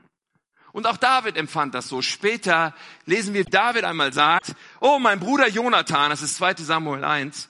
Und 0.70 0.86
auch 0.86 0.98
David 0.98 1.36
empfand 1.36 1.74
das 1.74 1.88
so. 1.88 2.00
Später 2.00 2.76
lesen 3.06 3.34
wir, 3.34 3.44
David 3.44 3.82
einmal 3.82 4.12
sagt, 4.12 4.54
oh, 4.78 5.00
mein 5.00 5.18
Bruder 5.18 5.48
Jonathan, 5.48 6.10
das 6.10 6.22
ist 6.22 6.36
2 6.36 6.54
Samuel 6.58 7.02
1, 7.02 7.48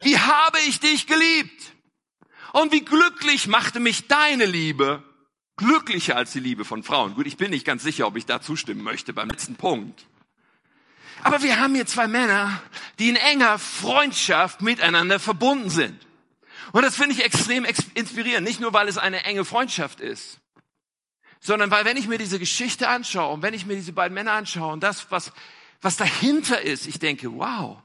wie 0.00 0.18
habe 0.18 0.58
ich 0.66 0.80
dich 0.80 1.06
geliebt? 1.06 1.74
Und 2.52 2.72
wie 2.72 2.84
glücklich 2.84 3.46
machte 3.46 3.78
mich 3.78 4.08
deine 4.08 4.44
Liebe, 4.44 5.04
glücklicher 5.56 6.16
als 6.16 6.32
die 6.32 6.40
Liebe 6.40 6.64
von 6.64 6.82
Frauen. 6.82 7.14
Gut, 7.14 7.28
ich 7.28 7.36
bin 7.36 7.52
nicht 7.52 7.64
ganz 7.64 7.84
sicher, 7.84 8.08
ob 8.08 8.16
ich 8.16 8.26
da 8.26 8.40
zustimmen 8.40 8.82
möchte 8.82 9.12
beim 9.12 9.28
letzten 9.28 9.54
Punkt. 9.54 10.04
Aber 11.22 11.42
wir 11.42 11.60
haben 11.60 11.74
hier 11.74 11.86
zwei 11.86 12.08
Männer, 12.08 12.62
die 12.98 13.08
in 13.08 13.16
enger 13.16 13.58
Freundschaft 13.58 14.62
miteinander 14.62 15.20
verbunden 15.20 15.70
sind. 15.70 16.06
Und 16.72 16.82
das 16.82 16.96
finde 16.96 17.14
ich 17.14 17.24
extrem 17.24 17.64
inspirierend, 17.64 18.46
nicht 18.46 18.60
nur 18.60 18.72
weil 18.72 18.88
es 18.88 18.98
eine 18.98 19.24
enge 19.24 19.44
Freundschaft 19.44 20.00
ist, 20.00 20.40
sondern 21.40 21.70
weil 21.70 21.84
wenn 21.84 21.96
ich 21.96 22.08
mir 22.08 22.18
diese 22.18 22.38
Geschichte 22.38 22.88
anschaue 22.88 23.34
und 23.34 23.42
wenn 23.42 23.54
ich 23.54 23.66
mir 23.66 23.74
diese 23.74 23.92
beiden 23.92 24.14
Männer 24.14 24.32
anschaue 24.32 24.72
und 24.72 24.82
das, 24.82 25.10
was, 25.10 25.32
was 25.80 25.96
dahinter 25.96 26.62
ist, 26.62 26.86
ich 26.86 26.98
denke, 26.98 27.32
wow, 27.36 27.82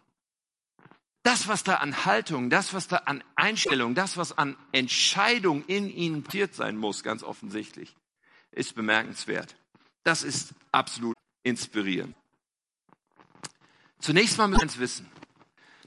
das, 1.24 1.50
was 1.50 1.63
da 1.63 1.76
an 1.76 2.06
Haltung, 2.06 2.50
das, 2.50 2.74
was 2.74 2.88
da 2.88 2.98
an 2.98 3.22
Einstellung, 3.36 3.96
das, 3.96 4.16
was 4.16 4.38
an 4.38 4.56
Entscheidung 4.72 5.66
in 5.66 5.90
ihnen 5.90 6.24
passiert 6.24 6.56
sein 6.56 6.78
muss, 6.78 7.04
ganz 7.04 7.24
offensichtlich, 7.24 7.94
ist 8.52 8.76
bemerkenswert. 8.76 9.58
Das 10.04 10.24
ist 10.24 10.54
absolut 10.72 11.18
inspirierend. 11.44 12.16
Zunächst 14.00 14.38
mal 14.38 14.48
müssen 14.48 14.74
wir 14.74 14.80
wissen, 14.80 15.10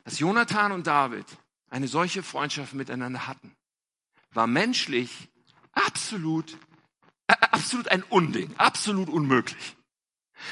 dass 0.04 0.18
Jonathan 0.18 0.72
und 0.72 0.86
David 0.86 1.26
eine 1.68 1.88
solche 1.88 2.22
Freundschaft 2.22 2.74
miteinander 2.74 3.26
hatten, 3.26 3.54
war 4.32 4.46
menschlich 4.46 5.28
absolut 5.72 6.56
absolut 7.50 7.88
ein 7.88 8.02
Unding, 8.04 8.54
absolut 8.58 9.08
unmöglich. 9.08 9.76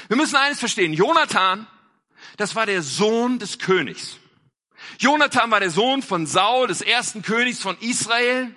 Wir 0.07 0.17
müssen 0.17 0.35
eines 0.35 0.59
verstehen. 0.59 0.93
Jonathan, 0.93 1.67
das 2.37 2.55
war 2.55 2.65
der 2.65 2.81
Sohn 2.81 3.39
des 3.39 3.59
Königs. 3.59 4.17
Jonathan 4.99 5.51
war 5.51 5.59
der 5.59 5.71
Sohn 5.71 6.01
von 6.01 6.25
Saul, 6.25 6.67
des 6.67 6.81
ersten 6.81 7.21
Königs 7.21 7.59
von 7.61 7.77
Israel. 7.79 8.53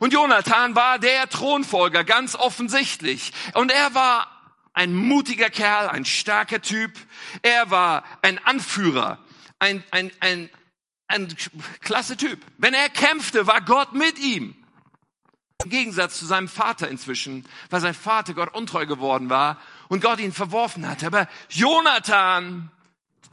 Und 0.00 0.12
Jonathan 0.12 0.74
war 0.74 0.98
der 0.98 1.28
Thronfolger, 1.28 2.02
ganz 2.04 2.34
offensichtlich. 2.34 3.32
Und 3.54 3.70
er 3.70 3.94
war 3.94 4.33
ein 4.74 4.92
mutiger 4.94 5.48
Kerl, 5.48 5.88
ein 5.88 6.04
starker 6.04 6.60
Typ. 6.60 6.92
Er 7.42 7.70
war 7.70 8.04
ein 8.22 8.38
Anführer, 8.44 9.18
ein, 9.58 9.82
ein, 9.90 10.10
ein, 10.20 10.50
ein 11.06 11.34
klasse 11.80 12.16
Typ. 12.16 12.40
Wenn 12.58 12.74
er 12.74 12.88
kämpfte, 12.88 13.46
war 13.46 13.60
Gott 13.62 13.94
mit 13.94 14.18
ihm. 14.18 14.54
Im 15.62 15.70
Gegensatz 15.70 16.18
zu 16.18 16.26
seinem 16.26 16.48
Vater 16.48 16.88
inzwischen, 16.88 17.46
weil 17.70 17.80
sein 17.80 17.94
Vater 17.94 18.34
Gott 18.34 18.52
untreu 18.54 18.84
geworden 18.86 19.30
war 19.30 19.58
und 19.88 20.02
Gott 20.02 20.18
ihn 20.18 20.32
verworfen 20.32 20.86
hatte. 20.86 21.06
Aber 21.06 21.28
Jonathan, 21.48 22.70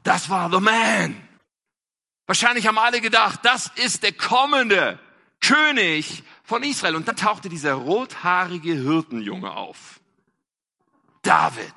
das 0.04 0.30
war 0.30 0.50
the 0.52 0.60
man. 0.60 1.28
Wahrscheinlich 2.28 2.68
haben 2.68 2.78
alle 2.78 3.02
gedacht, 3.02 3.40
das 3.44 3.72
ist 3.76 4.04
der 4.04 4.14
kommende 4.14 5.00
König 5.42 6.24
von 6.44 6.64
Israel. 6.64 6.96
Und 6.96 7.08
dann 7.08 7.16
tauchte 7.16 7.50
dieser 7.50 7.74
rothaarige 7.74 8.74
Hirtenjunge 8.74 9.52
auf. 9.52 10.01
David. 11.22 11.74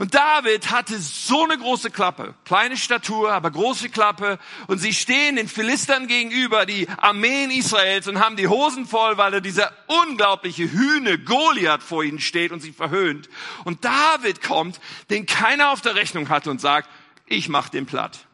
Und 0.00 0.14
David 0.14 0.70
hatte 0.70 0.98
so 0.98 1.44
eine 1.44 1.58
große 1.58 1.90
Klappe, 1.90 2.34
kleine 2.46 2.78
Statur, 2.78 3.34
aber 3.34 3.50
große 3.50 3.90
Klappe. 3.90 4.38
Und 4.66 4.78
sie 4.78 4.94
stehen 4.94 5.36
den 5.36 5.46
Philistern 5.46 6.06
gegenüber, 6.06 6.64
die 6.64 6.88
Armeen 6.88 7.50
Israels, 7.50 8.08
und 8.08 8.18
haben 8.18 8.36
die 8.36 8.48
Hosen 8.48 8.86
voll, 8.86 9.18
weil 9.18 9.30
da 9.30 9.40
dieser 9.40 9.74
unglaubliche 9.88 10.72
Hühne 10.72 11.18
Goliath 11.18 11.82
vor 11.82 12.02
ihnen 12.02 12.18
steht 12.18 12.50
und 12.50 12.60
sie 12.60 12.72
verhöhnt. 12.72 13.28
Und 13.64 13.84
David 13.84 14.40
kommt, 14.40 14.80
den 15.10 15.26
keiner 15.26 15.68
auf 15.68 15.82
der 15.82 15.96
Rechnung 15.96 16.30
hatte 16.30 16.50
und 16.50 16.62
sagt, 16.62 16.88
ich 17.26 17.50
mach 17.50 17.68
den 17.68 17.84
platt. 17.84 18.26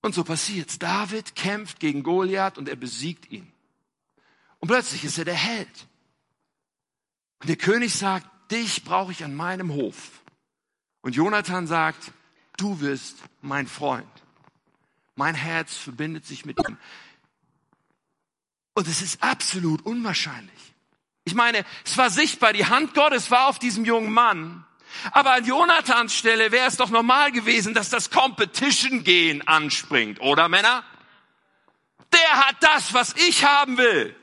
Und 0.00 0.14
so 0.14 0.24
passiert's. 0.24 0.78
David 0.78 1.36
kämpft 1.36 1.78
gegen 1.78 2.02
Goliath 2.02 2.56
und 2.56 2.70
er 2.70 2.76
besiegt 2.76 3.30
ihn. 3.30 3.52
Und 4.60 4.68
plötzlich 4.68 5.04
ist 5.04 5.18
er 5.18 5.26
der 5.26 5.34
Held. 5.34 5.87
Und 7.40 7.48
der 7.48 7.56
König 7.56 7.94
sagt, 7.94 8.26
dich 8.50 8.84
brauche 8.84 9.12
ich 9.12 9.24
an 9.24 9.34
meinem 9.34 9.72
Hof. 9.72 10.22
Und 11.02 11.14
Jonathan 11.14 11.66
sagt, 11.66 12.12
du 12.56 12.80
wirst 12.80 13.16
mein 13.40 13.66
Freund. 13.66 14.06
Mein 15.14 15.34
Herz 15.34 15.76
verbindet 15.76 16.26
sich 16.26 16.44
mit 16.44 16.58
ihm. 16.68 16.76
Und 18.74 18.86
es 18.86 19.02
ist 19.02 19.22
absolut 19.22 19.84
unwahrscheinlich. 19.84 20.74
Ich 21.24 21.34
meine, 21.34 21.64
es 21.84 21.98
war 21.98 22.10
sichtbar, 22.10 22.52
die 22.52 22.66
Hand 22.66 22.94
Gottes 22.94 23.30
war 23.30 23.48
auf 23.48 23.58
diesem 23.58 23.84
jungen 23.84 24.12
Mann. 24.12 24.64
Aber 25.10 25.32
an 25.32 25.44
Jonathans 25.44 26.14
Stelle 26.14 26.52
wäre 26.52 26.66
es 26.66 26.76
doch 26.76 26.90
normal 26.90 27.32
gewesen, 27.32 27.74
dass 27.74 27.90
das 27.90 28.10
Competition-Gehen 28.10 29.46
anspringt, 29.46 30.20
oder 30.20 30.48
Männer? 30.48 30.84
Der 32.12 32.46
hat 32.46 32.56
das, 32.60 32.94
was 32.94 33.14
ich 33.16 33.44
haben 33.44 33.76
will. 33.76 34.16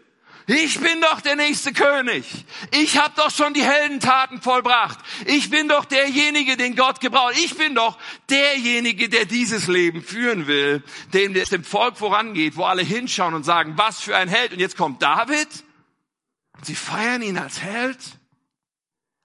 Ich 0.47 0.79
bin 0.79 1.01
doch 1.01 1.21
der 1.21 1.35
nächste 1.35 1.73
König. 1.73 2.23
Ich 2.71 2.99
habe 2.99 3.13
doch 3.15 3.31
schon 3.31 3.55
die 3.55 3.63
Heldentaten 3.63 4.41
vollbracht. 4.41 4.99
Ich 5.25 5.49
bin 5.49 5.67
doch 5.67 5.85
derjenige, 5.85 6.55
den 6.55 6.75
Gott 6.75 6.99
gebraucht. 6.99 7.35
Ich 7.37 7.57
bin 7.57 7.73
doch 7.73 7.97
derjenige, 8.29 9.09
der 9.09 9.25
dieses 9.25 9.67
Leben 9.67 10.03
führen 10.03 10.45
will, 10.45 10.83
dem 11.13 11.35
es 11.35 11.49
dem 11.49 11.63
Volk 11.63 11.97
vorangeht, 11.97 12.57
wo 12.57 12.63
alle 12.63 12.83
hinschauen 12.83 13.33
und 13.33 13.43
sagen, 13.43 13.73
was 13.77 14.01
für 14.01 14.15
ein 14.15 14.29
Held. 14.29 14.53
Und 14.53 14.59
jetzt 14.59 14.77
kommt 14.77 15.01
David. 15.01 15.47
Sie 16.61 16.75
feiern 16.75 17.23
ihn 17.23 17.39
als 17.39 17.61
Held. 17.61 17.97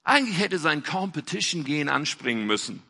Eigentlich 0.03 0.39
hätte 0.39 0.57
sein 0.57 0.81
Competition 0.81 1.63
gehen 1.63 1.87
anspringen 1.87 2.47
müssen. 2.47 2.81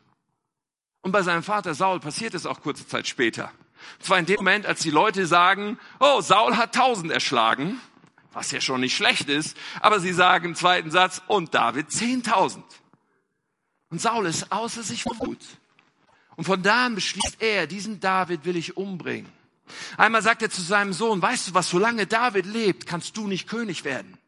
Und 1.02 1.12
bei 1.12 1.22
seinem 1.22 1.42
Vater 1.42 1.74
Saul 1.74 2.00
passiert 2.00 2.32
es 2.32 2.46
auch 2.46 2.62
kurze 2.62 2.88
Zeit 2.88 3.06
später. 3.06 3.52
Und 3.98 4.06
zwar 4.06 4.18
in 4.18 4.26
dem 4.26 4.36
Moment, 4.36 4.64
als 4.64 4.80
die 4.80 4.90
Leute 4.90 5.26
sagen, 5.26 5.78
oh, 6.00 6.22
Saul 6.22 6.56
hat 6.56 6.74
tausend 6.74 7.12
erschlagen 7.12 7.78
was 8.32 8.50
ja 8.50 8.60
schon 8.60 8.80
nicht 8.80 8.96
schlecht 8.96 9.28
ist, 9.28 9.56
aber 9.80 10.00
sie 10.00 10.12
sagen 10.12 10.46
im 10.46 10.54
zweiten 10.54 10.90
Satz, 10.90 11.22
und 11.26 11.54
David 11.54 11.88
10.000. 11.88 12.62
Und 13.90 14.00
Saul 14.00 14.26
ist 14.26 14.50
außer 14.50 14.82
sich 14.82 15.02
vor 15.02 15.18
Wut. 15.20 15.40
Und 16.36 16.44
von 16.44 16.62
da 16.62 16.86
an 16.86 16.94
beschließt 16.94 17.42
er, 17.42 17.66
diesen 17.66 18.00
David 18.00 18.44
will 18.44 18.56
ich 18.56 18.76
umbringen. 18.76 19.30
Einmal 19.96 20.22
sagt 20.22 20.42
er 20.42 20.50
zu 20.50 20.62
seinem 20.62 20.92
Sohn, 20.92 21.20
weißt 21.20 21.48
du 21.48 21.54
was, 21.54 21.68
solange 21.68 22.06
David 22.06 22.46
lebt, 22.46 22.86
kannst 22.86 23.16
du 23.16 23.26
nicht 23.26 23.48
König 23.48 23.84
werden. 23.84 24.18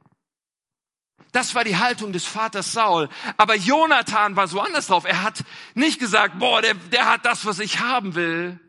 Das 1.33 1.55
war 1.55 1.65
die 1.65 1.77
Haltung 1.77 2.13
des 2.13 2.25
Vaters 2.25 2.73
Saul. 2.73 3.09
Aber 3.37 3.57
Jonathan 3.57 4.37
war 4.37 4.47
so 4.47 4.61
anders 4.61 4.87
drauf. 4.87 5.05
Er 5.05 5.23
hat 5.23 5.43
nicht 5.75 5.99
gesagt, 5.99 6.39
boah, 6.39 6.63
der, 6.63 6.75
der 6.75 7.11
hat 7.11 7.25
das, 7.25 7.45
was 7.45 7.59
ich 7.59 7.81
haben 7.81 8.15
will, 8.15 8.61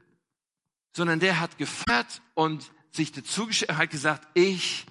sondern 0.91 1.19
der 1.19 1.39
hat 1.39 1.57
gefeiert 1.57 2.21
und 2.33 2.71
sich 2.91 3.11
dazu 3.11 3.49
hat 3.49 3.89
gesagt, 3.91 4.27
ich 4.33 4.85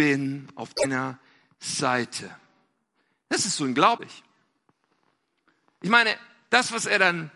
bin 0.00 0.48
auf 0.54 0.72
deiner 0.72 1.18
Seite. 1.58 2.34
Das 3.28 3.44
ist 3.44 3.60
unglaublich. 3.60 4.22
Ich 5.82 5.90
meine, 5.90 6.16
das, 6.48 6.72
was 6.72 6.86
er 6.86 6.98
dann 6.98 7.30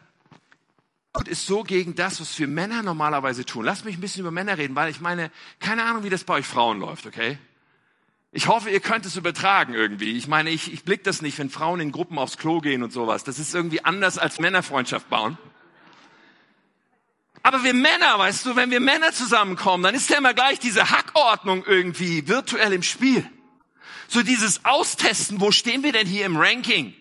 tut, 1.12 1.28
ist 1.28 1.44
so 1.44 1.62
gegen 1.62 1.94
das, 1.94 2.22
was 2.22 2.38
wir 2.38 2.48
Männer 2.48 2.82
normalerweise 2.82 3.44
tun. 3.44 3.66
Lass 3.66 3.84
mich 3.84 3.98
ein 3.98 4.00
bisschen 4.00 4.20
über 4.20 4.30
Männer 4.30 4.56
reden, 4.56 4.74
weil 4.74 4.90
ich 4.90 5.02
meine, 5.02 5.30
keine 5.60 5.84
Ahnung, 5.84 6.04
wie 6.04 6.08
das 6.08 6.24
bei 6.24 6.36
euch 6.36 6.46
Frauen 6.46 6.80
läuft, 6.80 7.04
okay? 7.04 7.36
Ich 8.32 8.48
hoffe, 8.48 8.70
ihr 8.70 8.80
könnt 8.80 9.04
es 9.04 9.16
übertragen 9.16 9.74
irgendwie. 9.74 10.16
Ich 10.16 10.26
meine, 10.26 10.48
ich, 10.48 10.72
ich 10.72 10.84
blick 10.84 11.04
das 11.04 11.20
nicht, 11.20 11.38
wenn 11.38 11.50
Frauen 11.50 11.80
in 11.80 11.92
Gruppen 11.92 12.18
aufs 12.18 12.38
Klo 12.38 12.62
gehen 12.62 12.82
und 12.82 12.94
sowas. 12.94 13.24
Das 13.24 13.38
ist 13.38 13.54
irgendwie 13.54 13.84
anders 13.84 14.16
als 14.16 14.40
Männerfreundschaft 14.40 15.10
bauen. 15.10 15.36
Aber 17.44 17.62
wir 17.62 17.74
Männer, 17.74 18.18
weißt 18.18 18.46
du, 18.46 18.56
wenn 18.56 18.70
wir 18.70 18.80
Männer 18.80 19.12
zusammenkommen, 19.12 19.82
dann 19.84 19.94
ist 19.94 20.08
ja 20.08 20.16
immer 20.16 20.32
gleich 20.32 20.58
diese 20.60 20.88
Hackordnung 20.88 21.62
irgendwie 21.66 22.26
virtuell 22.26 22.72
im 22.72 22.82
Spiel. 22.82 23.30
So 24.08 24.22
dieses 24.22 24.64
Austesten, 24.64 25.42
wo 25.42 25.50
stehen 25.50 25.82
wir 25.82 25.92
denn 25.92 26.06
hier 26.06 26.24
im 26.24 26.38
Ranking? 26.38 26.94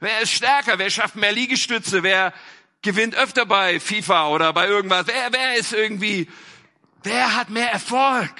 Wer 0.00 0.20
ist 0.20 0.32
stärker? 0.32 0.78
Wer 0.78 0.90
schafft 0.90 1.16
mehr 1.16 1.32
Liegestütze? 1.32 2.02
Wer 2.02 2.34
gewinnt 2.82 3.14
öfter 3.14 3.46
bei 3.46 3.80
FIFA 3.80 4.28
oder 4.28 4.52
bei 4.52 4.68
irgendwas? 4.68 5.06
Wer, 5.06 5.32
wer 5.32 5.54
ist 5.54 5.72
irgendwie, 5.72 6.28
wer 7.02 7.34
hat 7.34 7.48
mehr 7.48 7.72
Erfolg? 7.72 8.34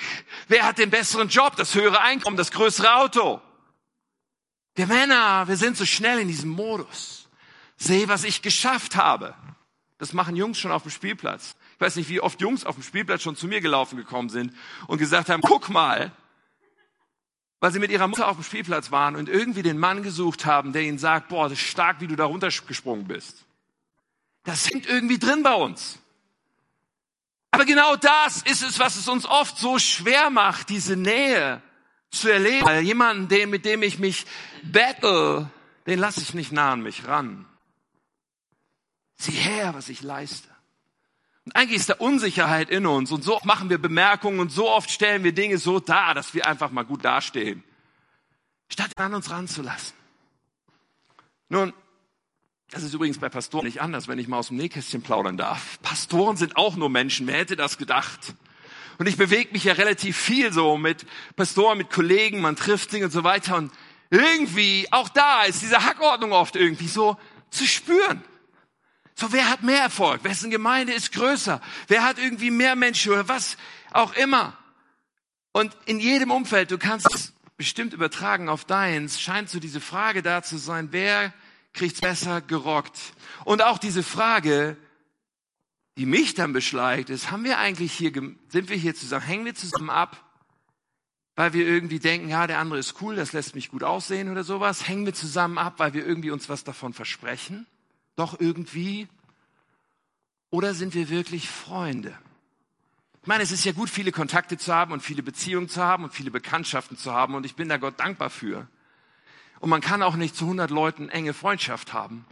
Wer 0.48 0.66
hat 0.66 0.76
den 0.76 0.90
besseren 0.90 1.31
Job, 1.31 1.57
das 1.57 1.74
höhere 1.74 2.03
Einkommen, 2.03 2.37
das 2.37 2.50
größere 2.50 2.96
Auto? 2.96 3.40
Wir 4.74 4.87
Männer, 4.87 5.48
wir 5.48 5.57
sind 5.57 5.79
so 5.79 5.87
schnell 5.87 6.18
in 6.18 6.29
diesem 6.29 6.50
Modus. 6.50 7.29
Seh, 7.79 8.09
was 8.09 8.24
ich 8.24 8.42
geschafft 8.42 8.94
habe. 8.96 9.35
Das 10.00 10.14
machen 10.14 10.34
Jungs 10.34 10.58
schon 10.58 10.72
auf 10.72 10.82
dem 10.82 10.90
Spielplatz. 10.90 11.54
Ich 11.74 11.80
weiß 11.80 11.96
nicht, 11.96 12.08
wie 12.08 12.22
oft 12.22 12.40
Jungs 12.40 12.64
auf 12.64 12.74
dem 12.74 12.82
Spielplatz 12.82 13.20
schon 13.20 13.36
zu 13.36 13.46
mir 13.46 13.60
gelaufen 13.60 13.98
gekommen 13.98 14.30
sind 14.30 14.54
und 14.86 14.96
gesagt 14.96 15.28
haben, 15.28 15.42
guck 15.42 15.68
mal, 15.68 16.10
weil 17.60 17.70
sie 17.70 17.80
mit 17.80 17.90
ihrer 17.90 18.08
Mutter 18.08 18.26
auf 18.26 18.36
dem 18.36 18.42
Spielplatz 18.42 18.90
waren 18.90 19.14
und 19.14 19.28
irgendwie 19.28 19.62
den 19.62 19.76
Mann 19.76 20.02
gesucht 20.02 20.46
haben, 20.46 20.72
der 20.72 20.82
ihnen 20.82 20.96
sagt, 20.96 21.28
boah, 21.28 21.50
das 21.50 21.58
ist 21.58 21.66
stark, 21.66 22.00
wie 22.00 22.06
du 22.06 22.16
da 22.16 22.24
runtergesprungen 22.24 23.06
bist. 23.06 23.44
Das 24.44 24.70
hängt 24.70 24.86
irgendwie 24.86 25.18
drin 25.18 25.42
bei 25.42 25.52
uns. 25.52 25.98
Aber 27.50 27.66
genau 27.66 27.94
das 27.96 28.40
ist 28.44 28.62
es, 28.62 28.78
was 28.78 28.96
es 28.96 29.06
uns 29.06 29.26
oft 29.26 29.58
so 29.58 29.78
schwer 29.78 30.30
macht, 30.30 30.70
diese 30.70 30.96
Nähe 30.96 31.60
zu 32.10 32.30
erleben. 32.30 32.64
Weil 32.64 32.84
jemanden, 32.84 33.28
den, 33.28 33.50
mit 33.50 33.66
dem 33.66 33.82
ich 33.82 33.98
mich 33.98 34.24
battle, 34.62 35.50
den 35.86 35.98
lasse 35.98 36.22
ich 36.22 36.32
nicht 36.32 36.52
nah 36.52 36.72
an 36.72 36.80
mich 36.80 37.06
ran. 37.06 37.44
Sieh 39.20 39.33
her, 39.33 39.74
was 39.74 39.90
ich 39.90 40.00
leiste. 40.00 40.48
Und 41.44 41.54
eigentlich 41.54 41.80
ist 41.80 41.90
da 41.90 41.94
Unsicherheit 41.94 42.70
in 42.70 42.87
uns 42.87 43.12
und 43.12 43.22
so 43.22 43.37
oft 43.37 43.44
machen 43.44 43.68
wir 43.68 43.76
Bemerkungen 43.76 44.40
und 44.40 44.50
so 44.50 44.70
oft 44.70 44.90
stellen 44.90 45.24
wir 45.24 45.33
Dinge 45.33 45.59
so 45.59 45.78
dar, 45.78 46.14
dass 46.14 46.33
wir 46.33 46.46
einfach 46.46 46.70
mal 46.70 46.85
gut 46.85 47.04
dastehen, 47.04 47.62
statt 48.68 48.96
an 48.96 49.12
uns 49.12 49.30
ranzulassen. 49.30 49.94
Nun, 51.50 51.74
das 52.70 52.83
ist 52.83 52.94
übrigens 52.94 53.18
bei 53.18 53.28
Pastoren 53.28 53.66
nicht 53.66 53.83
anders, 53.83 54.09
wenn 54.09 54.18
ich 54.18 54.26
mal 54.26 54.38
aus 54.38 54.48
dem 54.48 54.56
Nähkästchen 54.56 55.02
plaudern 55.02 55.37
darf. 55.37 55.78
Pastoren 55.83 56.38
sind 56.38 56.56
auch 56.56 56.76
nur 56.76 56.88
Menschen, 56.88 57.26
wer 57.26 57.37
hätte 57.37 57.56
das 57.56 57.76
gedacht? 57.76 58.35
Und 58.96 59.06
ich 59.06 59.18
bewege 59.18 59.52
mich 59.52 59.64
ja 59.64 59.74
relativ 59.74 60.16
viel 60.16 60.50
so 60.50 60.78
mit 60.78 61.04
Pastoren, 61.37 61.76
mit 61.76 61.90
Kollegen, 61.90 62.40
man 62.40 62.56
trifft 62.56 62.90
sich 62.90 63.02
und 63.02 63.11
so 63.11 63.22
weiter. 63.22 63.56
Und 63.56 63.70
irgendwie, 64.09 64.88
auch 64.92 65.11
da 65.11 65.42
ist 65.42 65.61
diese 65.61 65.85
Hackordnung 65.85 66.33
oft 66.33 66.56
irgendwie 66.56 66.88
so 66.88 67.18
zu 67.50 67.66
spüren. 67.66 68.24
So, 69.20 69.33
wer 69.33 69.50
hat 69.50 69.62
mehr 69.62 69.83
Erfolg? 69.83 70.24
Wessen 70.24 70.50
Gemeinde 70.50 70.94
ist 70.94 71.12
größer? 71.12 71.61
Wer 71.88 72.04
hat 72.04 72.18
irgendwie 72.18 72.50
mehr 72.50 72.74
Menschen 72.74 73.12
oder 73.12 73.28
was 73.28 73.59
auch 73.90 74.14
immer? 74.14 74.56
Und 75.52 75.76
in 75.85 76.00
jedem 76.00 76.30
Umfeld, 76.30 76.70
du 76.70 76.78
kannst 76.78 77.14
es 77.14 77.35
bestimmt 77.59 77.92
übertragen 77.92 78.48
auf 78.48 78.64
deins, 78.64 79.20
scheint 79.20 79.50
so 79.50 79.61
diese 79.61 79.83
Frage 79.83 80.22
da 80.22 80.42
zu 80.42 80.56
sein, 80.56 80.88
wer 80.92 81.35
kriegt's 81.74 82.00
besser 82.00 82.40
gerockt? 82.40 82.98
Und 83.44 83.61
auch 83.61 83.76
diese 83.76 84.02
Frage, 84.02 84.78
die 85.98 86.06
mich 86.06 86.33
dann 86.33 86.54
beschleicht, 86.54 87.11
ist, 87.11 87.30
haben 87.30 87.44
wir 87.44 87.59
eigentlich 87.59 87.92
hier, 87.92 88.12
sind 88.48 88.70
wir 88.70 88.76
hier 88.78 88.94
zusammen, 88.94 89.26
hängen 89.26 89.44
wir 89.44 89.54
zusammen 89.54 89.90
ab, 89.90 90.24
weil 91.37 91.52
wir 91.52 91.66
irgendwie 91.66 91.98
denken, 91.98 92.30
ja, 92.30 92.46
der 92.46 92.59
andere 92.59 92.78
ist 92.78 93.02
cool, 93.02 93.16
das 93.16 93.35
lässt 93.35 93.54
mich 93.54 93.68
gut 93.68 93.83
aussehen 93.83 94.30
oder 94.30 94.44
sowas? 94.44 94.88
Hängen 94.88 95.04
wir 95.04 95.12
zusammen 95.12 95.59
ab, 95.59 95.74
weil 95.76 95.92
wir 95.92 96.06
irgendwie 96.06 96.30
uns 96.30 96.48
was 96.48 96.64
davon 96.64 96.94
versprechen? 96.94 97.66
Doch 98.16 98.38
irgendwie? 98.38 99.09
Oder 100.51 100.75
sind 100.75 100.94
wir 100.94 101.09
wirklich 101.09 101.49
Freunde? 101.49 102.16
Ich 103.23 103.29
meine, 103.29 103.42
es 103.42 103.53
ist 103.53 103.64
ja 103.64 103.73
gut, 103.73 103.90
viele 103.90 104.12
Kontakte 104.12 104.57
zu 104.57 104.75
haben 104.75 104.92
und 104.92 105.01
viele 105.03 105.23
Beziehungen 105.23 105.68
zu 105.68 105.83
haben 105.83 106.05
und 106.05 106.14
viele 106.14 106.31
Bekanntschaften 106.31 106.96
zu 106.96 107.12
haben 107.12 107.35
und 107.35 107.44
ich 107.44 107.55
bin 107.55 107.68
da 107.68 107.77
Gott 107.77 108.01
dankbar 108.01 108.31
für. 108.31 108.66
Und 109.61 109.68
man 109.68 109.83
kann 109.83 110.03
auch 110.03 110.16
nicht 110.16 110.35
zu 110.35 110.44
100 110.44 110.70
Leuten 110.70 111.11
enge 111.11 111.35
Freundschaft 111.35 111.92
haben. 111.92 112.25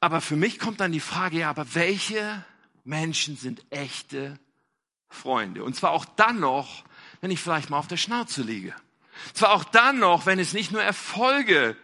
Aber 0.00 0.20
für 0.20 0.36
mich 0.36 0.58
kommt 0.58 0.80
dann 0.80 0.92
die 0.92 1.00
Frage, 1.00 1.38
ja, 1.38 1.50
aber 1.50 1.74
welche 1.74 2.44
Menschen 2.82 3.36
sind 3.36 3.64
echte 3.70 4.38
Freunde? 5.08 5.62
Und 5.62 5.76
zwar 5.76 5.92
auch 5.92 6.04
dann 6.04 6.40
noch, 6.40 6.84
wenn 7.20 7.30
ich 7.30 7.40
vielleicht 7.40 7.70
mal 7.70 7.78
auf 7.78 7.86
der 7.86 7.96
Schnauze 7.96 8.42
liege. 8.42 8.74
Zwar 9.32 9.52
auch 9.52 9.64
dann 9.64 10.00
noch, 10.00 10.26
wenn 10.26 10.40
es 10.40 10.52
nicht 10.52 10.72
nur 10.72 10.82
Erfolge 10.82 11.76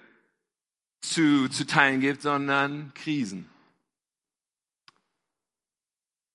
zu, 1.00 1.48
zu 1.48 1.66
teilen 1.66 2.00
gibt, 2.00 2.22
sondern 2.22 2.92
Krisen. 2.94 3.48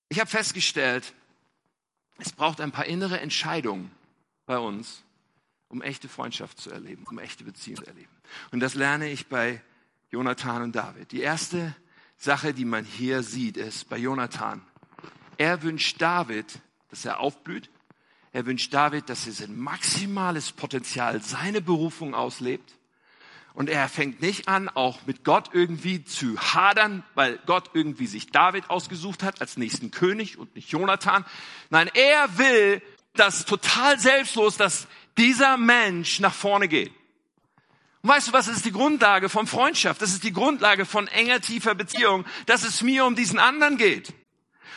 Ich 0.10 0.20
habe 0.20 0.30
festgestellt, 0.30 1.14
es 2.18 2.32
braucht 2.32 2.62
ein 2.62 2.72
paar 2.72 2.86
innere 2.86 3.20
Entscheidungen 3.20 3.92
bei 4.46 4.58
uns, 4.58 5.04
um 5.68 5.82
echte 5.82 6.08
Freundschaft 6.08 6.60
zu 6.60 6.72
erleben, 6.72 7.06
um 7.10 7.20
echte 7.20 7.44
Beziehungen 7.44 7.84
zu 7.84 7.88
erleben. 7.88 8.12
Und 8.52 8.60
das 8.60 8.76
lerne 8.76 9.10
ich 9.10 9.28
bei 9.28 9.62
Jonathan 10.10 10.62
und 10.62 10.76
David. 10.76 11.12
Die 11.12 11.22
erste 11.22 11.76
Sache, 12.18 12.54
die 12.54 12.66
man 12.66 12.86
hier 12.86 13.24
sieht, 13.24 13.58
ist 13.58 13.90
bei 13.90 13.98
Jonathan. 13.98 14.62
Er 15.38 15.62
wünscht 15.64 16.02
David, 16.02 16.62
dass 16.90 17.04
er 17.04 17.20
aufblüht. 17.20 17.70
Er 18.32 18.46
wünscht 18.46 18.74
David, 18.74 19.10
dass 19.10 19.28
er 19.28 19.34
sein 19.34 19.58
maximales 19.58 20.52
Potenzial, 20.52 21.22
seine 21.22 21.62
Berufung 21.62 22.16
auslebt. 22.16 22.76
Und 23.56 23.70
er 23.70 23.88
fängt 23.88 24.22
nicht 24.22 24.50
an, 24.50 24.68
auch 24.68 25.00
mit 25.06 25.24
Gott 25.24 25.52
irgendwie 25.54 26.04
zu 26.04 26.38
hadern, 26.38 27.04
weil 27.16 27.40
Gott 27.46 27.72
irgendwie 27.74 28.06
sich 28.06 28.28
David 28.28 28.70
ausgesucht 28.70 29.24
hat 29.24 29.40
als 29.40 29.56
nächsten 29.56 29.92
König 29.92 30.38
und 30.38 30.54
nicht 30.58 30.70
Jonathan. 30.70 31.26
Nein, 31.70 31.90
er 31.94 32.38
will 32.38 32.82
das 33.14 33.46
total 33.46 33.98
selbstlos, 33.98 34.58
dass 34.58 34.88
dieser 35.18 35.56
Mensch 35.56 36.20
nach 36.20 36.34
vorne 36.34 36.68
geht. 36.68 36.92
Und 38.02 38.10
weißt 38.10 38.28
du 38.28 38.34
was, 38.34 38.50
ist 38.50 38.66
die 38.66 38.74
Grundlage 38.74 39.30
von 39.30 39.48
Freundschaft, 39.48 40.02
das 40.02 40.12
ist 40.12 40.26
die 40.26 40.34
Grundlage 40.34 40.86
von 40.86 41.08
enger, 41.08 41.40
tiefer 41.40 41.76
Beziehung, 41.76 42.26
dass 42.48 42.66
es 42.66 42.82
mir 42.82 43.06
um 43.06 43.16
diesen 43.16 43.40
anderen 43.40 43.78
geht. 43.78 44.14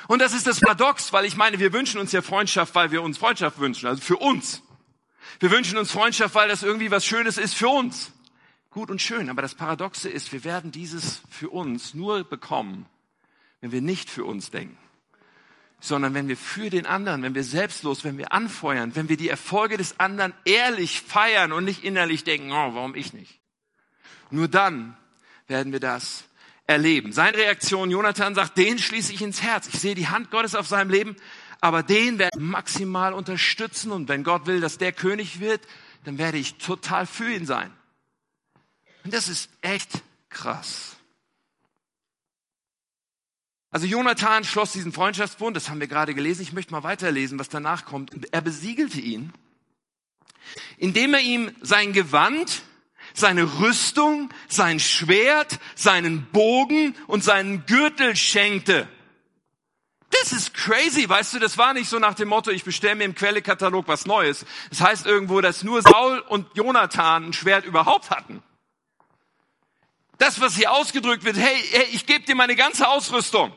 Und 0.07 0.23
das 0.23 0.33
ist 0.33 0.47
das 0.47 0.61
Paradox, 0.61 1.13
weil 1.13 1.25
ich 1.25 1.37
meine, 1.37 1.59
wir 1.59 1.73
wünschen 1.73 2.01
uns 2.01 2.13
ja 2.13 2.23
Freundschaft, 2.23 2.77
weil 2.77 2.93
wir 2.93 3.03
uns 3.03 3.19
Freundschaft 3.19 3.59
wünschen, 3.59 3.89
also 3.89 4.01
für 4.01 4.19
uns. 4.19 4.63
Wir 5.41 5.51
wünschen 5.51 5.77
uns 5.79 5.91
Freundschaft, 5.91 6.37
weil 6.37 6.49
das 6.49 6.63
irgendwie 6.63 6.93
was 6.93 7.05
Schönes 7.05 7.39
ist 7.39 7.57
für 7.57 7.69
uns 7.69 8.13
gut 8.71 8.91
und 8.91 9.01
schön, 9.01 9.31
aber 9.31 9.43
das 9.43 9.55
Paradoxe 9.55 10.09
ist, 10.09 10.33
wir 10.33 10.45
werden 10.45 10.71
dieses 10.71 11.23
für 11.31 11.51
uns 11.51 11.95
nur 11.95 12.25
bekommen, 12.25 12.87
wenn 13.61 13.73
wir 13.73 13.81
nicht 13.81 14.11
für 14.11 14.25
uns 14.25 14.51
denken, 14.51 14.79
sondern 15.81 16.15
wenn 16.15 16.29
wir 16.29 16.37
für 16.37 16.71
den 16.71 16.87
anderen, 16.87 17.23
wenn 17.23 17.35
wir 17.35 17.45
selbstlos, 17.45 18.05
wenn 18.05 18.19
wir 18.19 18.33
anfeuern, 18.33 18.95
wenn 18.95 19.09
wir 19.09 19.17
die 19.17 19.29
Erfolge 19.29 19.77
des 19.77 19.99
anderen 20.01 20.35
ehrlich 20.45 21.01
feiern 21.03 21.53
und 21.53 21.65
nicht 21.65 21.85
innerlich 21.85 22.25
denken, 22.25 22.53
oh, 22.53 22.75
warum 22.75 22.95
ich 22.95 23.13
nicht? 23.13 23.41
Nur 24.31 24.49
dann 24.49 24.97
werden 25.47 25.73
wir 25.73 25.81
das 25.81 26.25
erleben. 26.67 27.13
Seine 27.13 27.39
Reaktion, 27.39 27.91
Jonathan 27.91 28.35
sagt, 28.35 28.59
den 28.59 28.79
schließe 28.79 29.13
ich 29.13 29.23
ins 29.23 29.43
Herz. 29.43 29.69
Ich 29.69 29.81
sehe 29.81 29.95
die 29.95 30.09
Hand 30.09 30.31
Gottes 30.31 30.55
auf 30.55 30.67
seinem 30.67 30.91
Leben, 30.91 31.17
aber 31.61 31.83
den 31.83 32.19
werde 32.19 32.37
ich 32.39 32.45
maximal 32.45 33.15
unterstützen 33.15 33.91
und 33.91 34.09
wenn 34.09 34.23
Gott 34.23 34.47
will, 34.47 34.61
dass 34.61 34.79
der 34.79 34.93
König 34.93 35.41
wird, 35.41 35.63
dann 36.05 36.19
werde 36.19 36.39
ich 36.39 36.59
total 36.59 37.07
für 37.07 37.33
ihn 37.33 37.47
sein. 37.47 37.73
Und 39.09 39.15
das 39.15 39.29
ist 39.29 39.49
echt 39.63 40.03
krass. 40.29 40.97
Also 43.71 43.87
Jonathan 43.87 44.45
schloss 44.45 44.73
diesen 44.73 44.93
Freundschaftsbund, 44.93 45.57
das 45.57 45.71
haben 45.71 45.81
wir 45.81 45.87
gerade 45.87 46.13
gelesen. 46.13 46.43
Ich 46.43 46.53
möchte 46.53 46.73
mal 46.73 46.83
weiterlesen, 46.83 47.39
was 47.39 47.49
danach 47.49 47.87
kommt. 47.87 48.13
Und 48.13 48.31
er 48.35 48.43
besiegelte 48.43 49.01
ihn, 49.01 49.33
indem 50.77 51.15
er 51.15 51.21
ihm 51.21 51.51
sein 51.63 51.95
Gewand, 51.95 52.65
seine 53.15 53.61
Rüstung, 53.61 54.29
sein 54.47 54.79
Schwert, 54.79 55.59
seinen 55.75 56.27
Bogen 56.27 56.95
und 57.07 57.25
seinen 57.25 57.65
Gürtel 57.65 58.15
schenkte. 58.15 58.87
Das 60.11 60.33
ist 60.33 60.53
crazy, 60.53 61.09
weißt 61.09 61.33
du, 61.33 61.39
das 61.39 61.57
war 61.57 61.73
nicht 61.73 61.89
so 61.89 61.99
nach 61.99 62.13
dem 62.13 62.29
Motto, 62.29 62.51
ich 62.51 62.65
bestelle 62.65 62.97
mir 62.97 63.05
im 63.05 63.15
Quellekatalog 63.15 63.89
was 63.89 64.05
Neues. 64.05 64.45
Das 64.69 64.83
heißt 64.83 65.07
irgendwo, 65.07 65.41
dass 65.41 65.65
nur 65.65 65.81
Saul 65.81 66.19
und 66.29 66.47
Jonathan 66.53 67.29
ein 67.29 67.33
Schwert 67.33 67.65
überhaupt 67.65 68.11
hatten. 68.11 68.43
Das, 70.19 70.41
was 70.41 70.57
hier 70.57 70.73
ausgedrückt 70.73 71.25
wird, 71.25 71.37
hey, 71.37 71.57
hey 71.71 71.87
ich 71.93 72.07
gebe 72.07 72.25
dir 72.25 72.35
meine 72.35 72.57
ganze 72.57 72.89
Ausrüstung. 72.89 73.57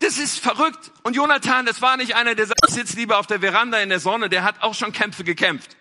Das 0.00 0.16
ist 0.16 0.40
verrückt. 0.40 0.90
Und 1.02 1.14
Jonathan, 1.14 1.66
das 1.66 1.82
war 1.82 1.98
nicht 1.98 2.16
einer, 2.16 2.34
der 2.34 2.46
sagt, 2.46 2.60
ich 2.68 2.74
sitze 2.74 2.96
lieber 2.96 3.18
auf 3.18 3.26
der 3.26 3.40
Veranda 3.40 3.78
in 3.78 3.90
der 3.90 4.00
Sonne, 4.00 4.30
der 4.30 4.44
hat 4.44 4.62
auch 4.62 4.74
schon 4.74 4.92
Kämpfe 4.92 5.24
gekämpft. 5.24 5.76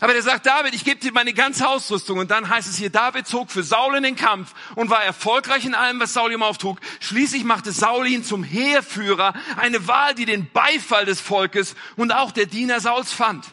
Aber 0.00 0.12
der 0.12 0.22
sagt, 0.22 0.46
David, 0.46 0.74
ich 0.74 0.84
gebe 0.84 1.00
dir 1.00 1.12
meine 1.12 1.34
ganze 1.34 1.68
Ausrüstung. 1.68 2.18
Und 2.18 2.30
dann 2.30 2.48
heißt 2.48 2.68
es 2.68 2.76
hier, 2.76 2.90
David 2.90 3.26
zog 3.26 3.50
für 3.50 3.62
Saul 3.62 3.96
in 3.96 4.04
den 4.04 4.16
Kampf 4.16 4.54
und 4.74 4.90
war 4.90 5.02
erfolgreich 5.02 5.64
in 5.64 5.74
allem, 5.74 6.00
was 6.00 6.12
Saul 6.12 6.32
ihm 6.32 6.42
auftrug. 6.42 6.78
Schließlich 7.00 7.44
machte 7.44 7.72
Saul 7.72 8.06
ihn 8.06 8.24
zum 8.24 8.44
Heerführer, 8.44 9.34
eine 9.56 9.86
Wahl, 9.88 10.14
die 10.14 10.24
den 10.24 10.50
Beifall 10.50 11.04
des 11.04 11.20
Volkes 11.20 11.74
und 11.96 12.12
auch 12.12 12.30
der 12.30 12.46
Diener 12.46 12.80
Sauls 12.80 13.12
fand. 13.12 13.46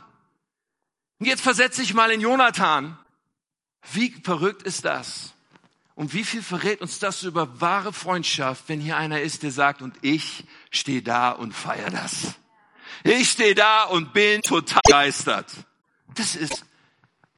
Und 1.19 1.25
jetzt 1.25 1.41
versetze 1.41 1.81
ich 1.81 1.93
mal 1.93 2.11
in 2.11 2.21
Jonathan. 2.21 2.97
Wie 3.91 4.11
verrückt 4.11 4.63
ist 4.63 4.85
das? 4.85 5.33
Und 5.95 6.13
wie 6.13 6.23
viel 6.23 6.41
verrät 6.41 6.81
uns 6.81 6.99
das 6.99 7.23
über 7.23 7.61
wahre 7.61 7.93
Freundschaft, 7.93 8.63
wenn 8.67 8.79
hier 8.79 8.97
einer 8.97 9.21
ist, 9.21 9.43
der 9.43 9.51
sagt, 9.51 9.81
und 9.81 9.95
ich 10.01 10.45
stehe 10.71 11.03
da 11.03 11.31
und 11.31 11.53
feier 11.53 11.91
das. 11.91 12.33
Ich 13.03 13.29
stehe 13.29 13.53
da 13.53 13.83
und 13.83 14.13
bin 14.13 14.41
total 14.41 14.81
begeistert. 14.85 15.51
Das 16.15 16.35
ist, 16.35 16.65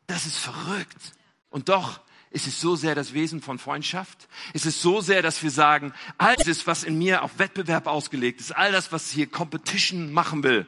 das 0.07 0.25
ist 0.25 0.37
verrückt. 0.37 1.13
Und 1.49 1.69
doch 1.69 1.99
ist 2.29 2.47
es 2.47 2.59
so 2.59 2.75
sehr 2.75 2.95
das 2.95 3.13
Wesen 3.13 3.41
von 3.41 3.59
Freundschaft. 3.59 4.27
Es 4.53 4.65
ist 4.65 4.81
so 4.81 5.01
sehr, 5.01 5.21
dass 5.21 5.41
wir 5.41 5.51
sagen, 5.51 5.93
all 6.17 6.35
das, 6.35 6.67
was 6.67 6.83
in 6.83 6.97
mir 6.97 7.23
auf 7.23 7.39
Wettbewerb 7.39 7.87
ausgelegt 7.87 8.41
ist, 8.41 8.55
all 8.55 8.71
das, 8.71 8.91
was 8.91 9.09
hier 9.09 9.27
Competition 9.27 10.11
machen 10.11 10.43
will, 10.43 10.67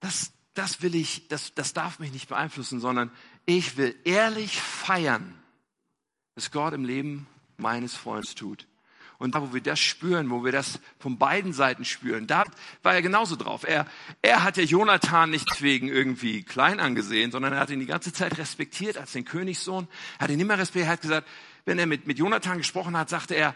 das, 0.00 0.32
das 0.54 0.82
will 0.82 0.94
ich, 0.94 1.28
das, 1.28 1.54
das 1.54 1.72
darf 1.72 1.98
mich 1.98 2.12
nicht 2.12 2.28
beeinflussen, 2.28 2.80
sondern 2.80 3.10
ich 3.46 3.76
will 3.76 3.96
ehrlich 4.04 4.60
feiern, 4.60 5.34
was 6.34 6.50
Gott 6.50 6.74
im 6.74 6.84
Leben 6.84 7.26
meines 7.56 7.94
Freundes 7.94 8.34
tut. 8.34 8.66
Und 9.18 9.34
da, 9.34 9.40
wo 9.40 9.54
wir 9.54 9.62
das 9.62 9.80
spüren, 9.80 10.28
wo 10.28 10.44
wir 10.44 10.52
das 10.52 10.78
von 10.98 11.16
beiden 11.16 11.54
Seiten 11.54 11.86
spüren, 11.86 12.26
da 12.26 12.44
war 12.82 12.94
er 12.94 13.00
genauso 13.00 13.36
drauf. 13.36 13.64
Er, 13.66 13.86
er 14.20 14.42
hat 14.42 14.58
ja 14.58 14.64
Jonathan 14.64 15.30
nicht 15.30 15.62
wegen 15.62 15.88
irgendwie 15.88 16.42
klein 16.42 16.80
angesehen, 16.80 17.30
sondern 17.30 17.54
er 17.54 17.60
hat 17.60 17.70
ihn 17.70 17.80
die 17.80 17.86
ganze 17.86 18.12
Zeit 18.12 18.36
respektiert 18.36 18.98
als 18.98 19.12
den 19.12 19.24
Königssohn. 19.24 19.88
Er 20.18 20.24
hat 20.24 20.30
ihn 20.30 20.40
immer 20.40 20.58
respektiert. 20.58 20.88
Er 20.88 20.92
hat 20.92 21.00
gesagt, 21.00 21.28
wenn 21.64 21.78
er 21.78 21.86
mit, 21.86 22.06
mit 22.06 22.18
Jonathan 22.18 22.58
gesprochen 22.58 22.96
hat, 22.96 23.08
sagte 23.08 23.34
er, 23.34 23.54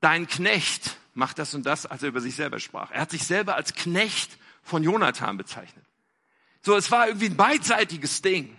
dein 0.00 0.26
Knecht 0.26 0.96
macht 1.12 1.38
das 1.38 1.54
und 1.54 1.66
das, 1.66 1.84
als 1.84 2.02
er 2.02 2.08
über 2.08 2.22
sich 2.22 2.34
selber 2.34 2.58
sprach. 2.58 2.90
Er 2.90 3.02
hat 3.02 3.10
sich 3.10 3.24
selber 3.24 3.56
als 3.56 3.74
Knecht 3.74 4.38
von 4.62 4.82
Jonathan 4.82 5.36
bezeichnet. 5.36 5.84
So, 6.62 6.76
es 6.76 6.90
war 6.90 7.08
irgendwie 7.08 7.26
ein 7.26 7.36
beidseitiges 7.36 8.22
Ding. 8.22 8.56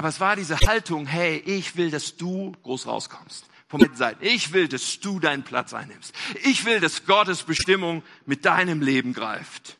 Aber 0.00 0.08
es 0.08 0.18
war 0.18 0.34
diese 0.34 0.58
Haltung, 0.60 1.04
hey, 1.04 1.42
ich 1.44 1.76
will, 1.76 1.90
dass 1.90 2.16
du 2.16 2.52
groß 2.62 2.86
rauskommst. 2.86 3.44
Von 3.68 3.80
beiden 3.80 3.96
Seiten. 3.96 4.24
Ich 4.24 4.54
will, 4.54 4.66
dass 4.66 4.98
du 4.98 5.20
deinen 5.20 5.42
Platz 5.42 5.74
einnimmst. 5.74 6.14
Ich 6.42 6.64
will, 6.64 6.80
dass 6.80 7.04
Gottes 7.04 7.42
Bestimmung 7.42 8.02
mit 8.24 8.46
deinem 8.46 8.80
Leben 8.80 9.12
greift. 9.12 9.76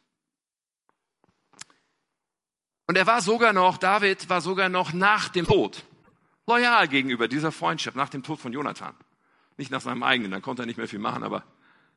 Und 2.86 2.98
er 2.98 3.06
war 3.06 3.22
sogar 3.22 3.54
noch, 3.54 3.78
David 3.78 4.28
war 4.28 4.42
sogar 4.42 4.68
noch 4.68 4.92
nach 4.92 5.30
dem 5.30 5.46
Tod 5.46 5.84
loyal 6.46 6.86
gegenüber 6.88 7.26
dieser 7.26 7.50
Freundschaft, 7.50 7.96
nach 7.96 8.10
dem 8.10 8.22
Tod 8.22 8.40
von 8.40 8.52
Jonathan. 8.52 8.94
Nicht 9.56 9.70
nach 9.70 9.80
seinem 9.80 10.02
eigenen, 10.02 10.32
dann 10.32 10.42
konnte 10.42 10.64
er 10.64 10.66
nicht 10.66 10.76
mehr 10.76 10.86
viel 10.86 10.98
machen, 10.98 11.22
aber 11.22 11.44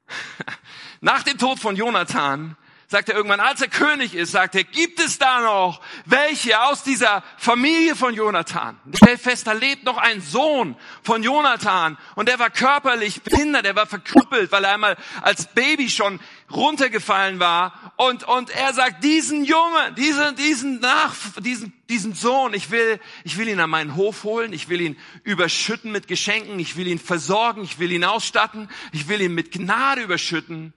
nach 1.02 1.24
dem 1.24 1.38
Tod 1.38 1.60
von 1.60 1.76
Jonathan 1.76 2.56
sagt 2.94 3.10
er 3.10 3.16
irgendwann, 3.16 3.40
als 3.40 3.60
er 3.60 3.70
König 3.70 4.14
ist, 4.14 4.34
sagt 4.34 4.54
er, 4.54 4.64
gibt 4.64 5.00
es 5.00 5.18
da 5.18 5.42
noch 5.42 5.82
welche 6.06 6.62
aus 6.62 6.84
dieser 6.84 7.24
Familie 7.38 7.96
von 7.96 8.14
Jonathan? 8.14 8.80
Der 8.86 8.98
stellt 8.98 9.20
fest, 9.20 9.48
da 9.48 9.54
lebt 9.54 9.84
noch 9.84 9.98
ein 9.98 10.22
Sohn 10.22 10.76
von 11.02 11.24
Jonathan. 11.24 11.98
Und 12.14 12.30
der 12.30 12.38
war 12.38 12.52
körperlich 12.52 13.24
behindert, 13.24 13.66
er 13.66 13.76
war 13.76 13.88
verkrüppelt, 13.88 14.52
weil 14.52 14.64
er 14.64 14.76
einmal 14.76 14.96
als 15.24 15.48
Baby 15.48 15.90
schon 15.90 16.20
runtergefallen 16.52 17.40
war. 17.40 17.94
Und, 17.98 18.26
und 18.26 18.52
er 18.52 18.76
sagt, 18.76 19.04
diesen 19.04 19.44
Junge, 19.44 19.92
diesen, 19.98 20.36
diesen 20.36 20.80
nach, 20.80 21.16
diesen, 21.40 21.74
diesen 21.90 22.14
Sohn, 22.14 22.54
ich 22.54 22.70
will, 22.70 23.00
ich 23.24 23.40
will 23.40 23.48
ihn 23.48 23.60
an 23.60 23.72
meinen 23.72 23.96
Hof 23.96 24.24
holen, 24.24 24.54
ich 24.54 24.70
will 24.70 24.82
ihn 24.82 25.00
überschütten 25.24 25.92
mit 25.92 26.08
Geschenken, 26.08 26.60
ich 26.60 26.78
will 26.78 26.86
ihn 26.86 27.00
versorgen, 27.00 27.64
ich 27.64 27.80
will 27.80 27.92
ihn 27.92 28.06
ausstatten, 28.06 28.70
ich 28.92 29.08
will 29.08 29.20
ihn 29.20 29.34
mit 29.34 29.52
Gnade 29.52 30.04
überschütten 30.04 30.74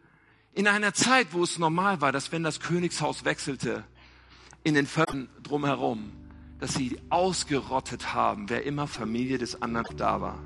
in 0.56 0.66
einer 0.66 0.94
Zeit, 0.94 1.28
wo 1.32 1.42
es 1.42 1.58
normal 1.58 2.00
war, 2.00 2.12
dass 2.12 2.32
wenn 2.32 2.42
das 2.42 2.60
Königshaus 2.60 3.26
wechselte, 3.26 3.84
in 4.64 4.72
den 4.72 4.86
Völkern 4.86 5.28
drumherum, 5.42 6.10
dass 6.58 6.72
sie 6.72 6.98
ausgerottet 7.10 8.14
haben, 8.14 8.48
wer 8.48 8.64
immer 8.64 8.86
Familie 8.86 9.36
des 9.36 9.60
anderen 9.60 9.96
da 9.98 10.22
war. 10.22 10.38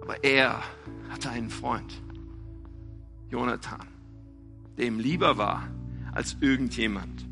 Aber 0.00 0.24
er 0.24 0.64
hatte 1.10 1.30
einen 1.30 1.48
Freund, 1.48 2.02
Jonathan, 3.30 3.86
der 4.76 4.86
ihm 4.86 4.98
lieber 4.98 5.38
war 5.38 5.68
als 6.10 6.36
irgendjemand. 6.40 7.24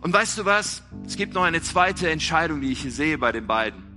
Und 0.00 0.12
weißt 0.12 0.36
du 0.36 0.44
was? 0.44 0.82
Es 1.06 1.16
gibt 1.16 1.32
noch 1.32 1.44
eine 1.44 1.62
zweite 1.62 2.10
Entscheidung, 2.10 2.60
die 2.60 2.72
ich 2.72 2.82
hier 2.82 2.90
sehe 2.90 3.18
bei 3.18 3.30
den 3.30 3.46
beiden. 3.46 3.91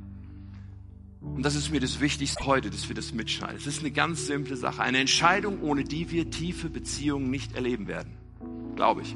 Und 1.34 1.44
das 1.44 1.56
ist 1.56 1.72
mir 1.72 1.80
das 1.80 2.00
Wichtigste 2.00 2.46
heute, 2.46 2.70
dass 2.70 2.88
wir 2.88 2.96
das 2.96 3.14
mitschneiden. 3.14 3.58
Es 3.58 3.68
ist 3.68 3.80
eine 3.80 3.92
ganz 3.92 4.28
simple 4.28 4.56
Sache. 4.56 4.82
Eine 4.82 5.00
Entscheidung, 5.00 5.62
ohne 5.62 5.84
die 5.84 6.12
wir 6.12 6.30
tiefe 6.30 6.70
Beziehungen 6.70 7.30
nicht 7.30 7.56
erleben 7.56 7.88
werden. 7.88 8.14
Glaube 8.76 9.02
ich. 9.02 9.16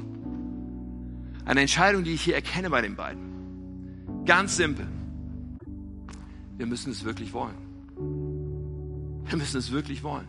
Eine 1.44 1.60
Entscheidung, 1.60 2.04
die 2.04 2.12
ich 2.12 2.22
hier 2.22 2.34
erkenne 2.34 2.70
bei 2.70 2.82
den 2.82 2.96
beiden. 2.96 4.24
Ganz 4.26 4.56
simpel. 4.56 4.86
Wir 6.58 6.66
müssen 6.66 6.90
es 6.90 7.04
wirklich 7.04 7.32
wollen. 7.32 7.56
Wir 9.24 9.38
müssen 9.38 9.56
es 9.56 9.72
wirklich 9.72 10.02
wollen. 10.02 10.26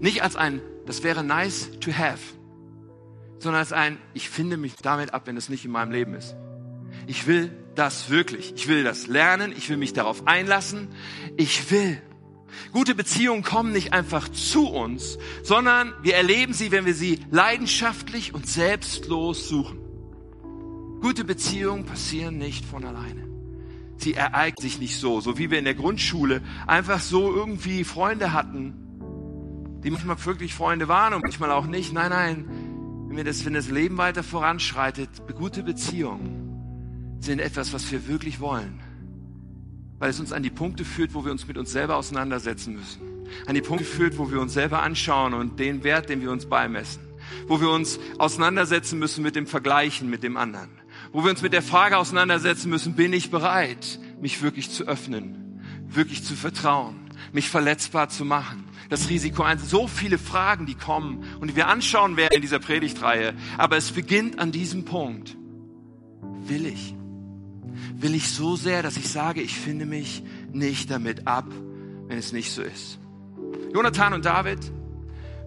Nicht 0.00 0.22
als 0.22 0.36
ein, 0.36 0.60
das 0.86 1.02
wäre 1.02 1.24
nice 1.24 1.70
to 1.80 1.92
have, 1.92 2.34
sondern 3.38 3.60
als 3.60 3.72
ein, 3.72 3.98
ich 4.14 4.30
finde 4.30 4.56
mich 4.56 4.76
damit 4.76 5.14
ab, 5.14 5.26
wenn 5.26 5.36
es 5.36 5.48
nicht 5.48 5.64
in 5.64 5.70
meinem 5.70 5.90
Leben 5.90 6.14
ist. 6.14 6.36
Ich 7.06 7.26
will 7.26 7.50
das 7.78 8.10
wirklich. 8.10 8.52
Ich 8.56 8.66
will 8.66 8.82
das 8.82 9.06
lernen. 9.06 9.52
Ich 9.56 9.70
will 9.70 9.76
mich 9.76 9.92
darauf 9.92 10.26
einlassen. 10.26 10.88
Ich 11.36 11.70
will. 11.70 12.02
Gute 12.72 12.94
Beziehungen 12.94 13.42
kommen 13.42 13.72
nicht 13.72 13.92
einfach 13.92 14.28
zu 14.28 14.68
uns, 14.68 15.18
sondern 15.42 15.92
wir 16.02 16.16
erleben 16.16 16.52
sie, 16.52 16.72
wenn 16.72 16.86
wir 16.86 16.94
sie 16.94 17.20
leidenschaftlich 17.30 18.34
und 18.34 18.48
selbstlos 18.48 19.48
suchen. 19.48 19.78
Gute 21.00 21.24
Beziehungen 21.24 21.84
passieren 21.84 22.38
nicht 22.38 22.64
von 22.64 22.84
alleine. 22.84 23.28
Sie 23.96 24.14
ereignen 24.14 24.62
sich 24.62 24.80
nicht 24.80 24.96
so, 24.96 25.20
so 25.20 25.38
wie 25.38 25.50
wir 25.50 25.58
in 25.58 25.64
der 25.64 25.74
Grundschule 25.74 26.42
einfach 26.66 27.00
so 27.00 27.32
irgendwie 27.32 27.84
Freunde 27.84 28.32
hatten, 28.32 28.74
die 29.84 29.90
manchmal 29.90 30.24
wirklich 30.24 30.54
Freunde 30.54 30.88
waren 30.88 31.14
und 31.14 31.22
manchmal 31.22 31.52
auch 31.52 31.66
nicht. 31.66 31.92
Nein, 31.92 32.10
nein, 32.10 32.44
wenn, 33.08 33.16
wir 33.16 33.24
das, 33.24 33.44
wenn 33.44 33.54
das 33.54 33.68
Leben 33.68 33.98
weiter 33.98 34.24
voranschreitet, 34.24 35.10
gute 35.36 35.62
Beziehungen 35.62 36.37
sind 37.20 37.40
etwas, 37.40 37.72
was 37.72 37.90
wir 37.90 38.06
wirklich 38.06 38.40
wollen. 38.40 38.80
Weil 39.98 40.10
es 40.10 40.20
uns 40.20 40.32
an 40.32 40.42
die 40.42 40.50
Punkte 40.50 40.84
führt, 40.84 41.14
wo 41.14 41.24
wir 41.24 41.32
uns 41.32 41.46
mit 41.46 41.58
uns 41.58 41.72
selber 41.72 41.96
auseinandersetzen 41.96 42.74
müssen. 42.74 43.00
An 43.46 43.54
die 43.54 43.60
Punkte 43.60 43.84
führt, 43.84 44.18
wo 44.18 44.30
wir 44.30 44.40
uns 44.40 44.54
selber 44.54 44.82
anschauen 44.82 45.34
und 45.34 45.58
den 45.58 45.84
Wert, 45.84 46.08
den 46.08 46.22
wir 46.22 46.30
uns 46.30 46.46
beimessen. 46.46 47.02
Wo 47.46 47.60
wir 47.60 47.70
uns 47.70 47.98
auseinandersetzen 48.18 48.98
müssen 48.98 49.22
mit 49.22 49.36
dem 49.36 49.46
Vergleichen 49.46 50.08
mit 50.08 50.22
dem 50.22 50.36
anderen. 50.36 50.70
Wo 51.12 51.24
wir 51.24 51.30
uns 51.30 51.42
mit 51.42 51.52
der 51.52 51.62
Frage 51.62 51.96
auseinandersetzen 51.96 52.70
müssen, 52.70 52.94
bin 52.94 53.12
ich 53.12 53.30
bereit, 53.30 53.98
mich 54.20 54.42
wirklich 54.42 54.70
zu 54.70 54.86
öffnen, 54.86 55.60
wirklich 55.86 56.24
zu 56.24 56.34
vertrauen, 56.34 56.96
mich 57.32 57.50
verletzbar 57.50 58.08
zu 58.08 58.24
machen. 58.24 58.64
Das 58.88 59.10
Risiko 59.10 59.42
eins, 59.42 59.68
so 59.68 59.86
viele 59.86 60.16
Fragen, 60.16 60.64
die 60.64 60.74
kommen 60.74 61.24
und 61.40 61.48
die 61.48 61.56
wir 61.56 61.68
anschauen 61.68 62.16
werden 62.16 62.34
in 62.34 62.40
dieser 62.40 62.58
Predigtreihe. 62.58 63.34
Aber 63.58 63.76
es 63.76 63.92
beginnt 63.92 64.38
an 64.38 64.50
diesem 64.50 64.84
Punkt. 64.86 65.36
Will 66.46 66.66
ich? 66.66 66.94
Will 67.96 68.14
ich 68.14 68.30
so 68.30 68.56
sehr, 68.56 68.82
dass 68.82 68.96
ich 68.96 69.08
sage, 69.08 69.40
ich 69.40 69.56
finde 69.56 69.86
mich 69.86 70.22
nicht 70.52 70.90
damit 70.90 71.26
ab, 71.26 71.46
wenn 72.06 72.18
es 72.18 72.32
nicht 72.32 72.52
so 72.52 72.62
ist. 72.62 72.98
Jonathan 73.72 74.14
und 74.14 74.24
David, 74.24 74.58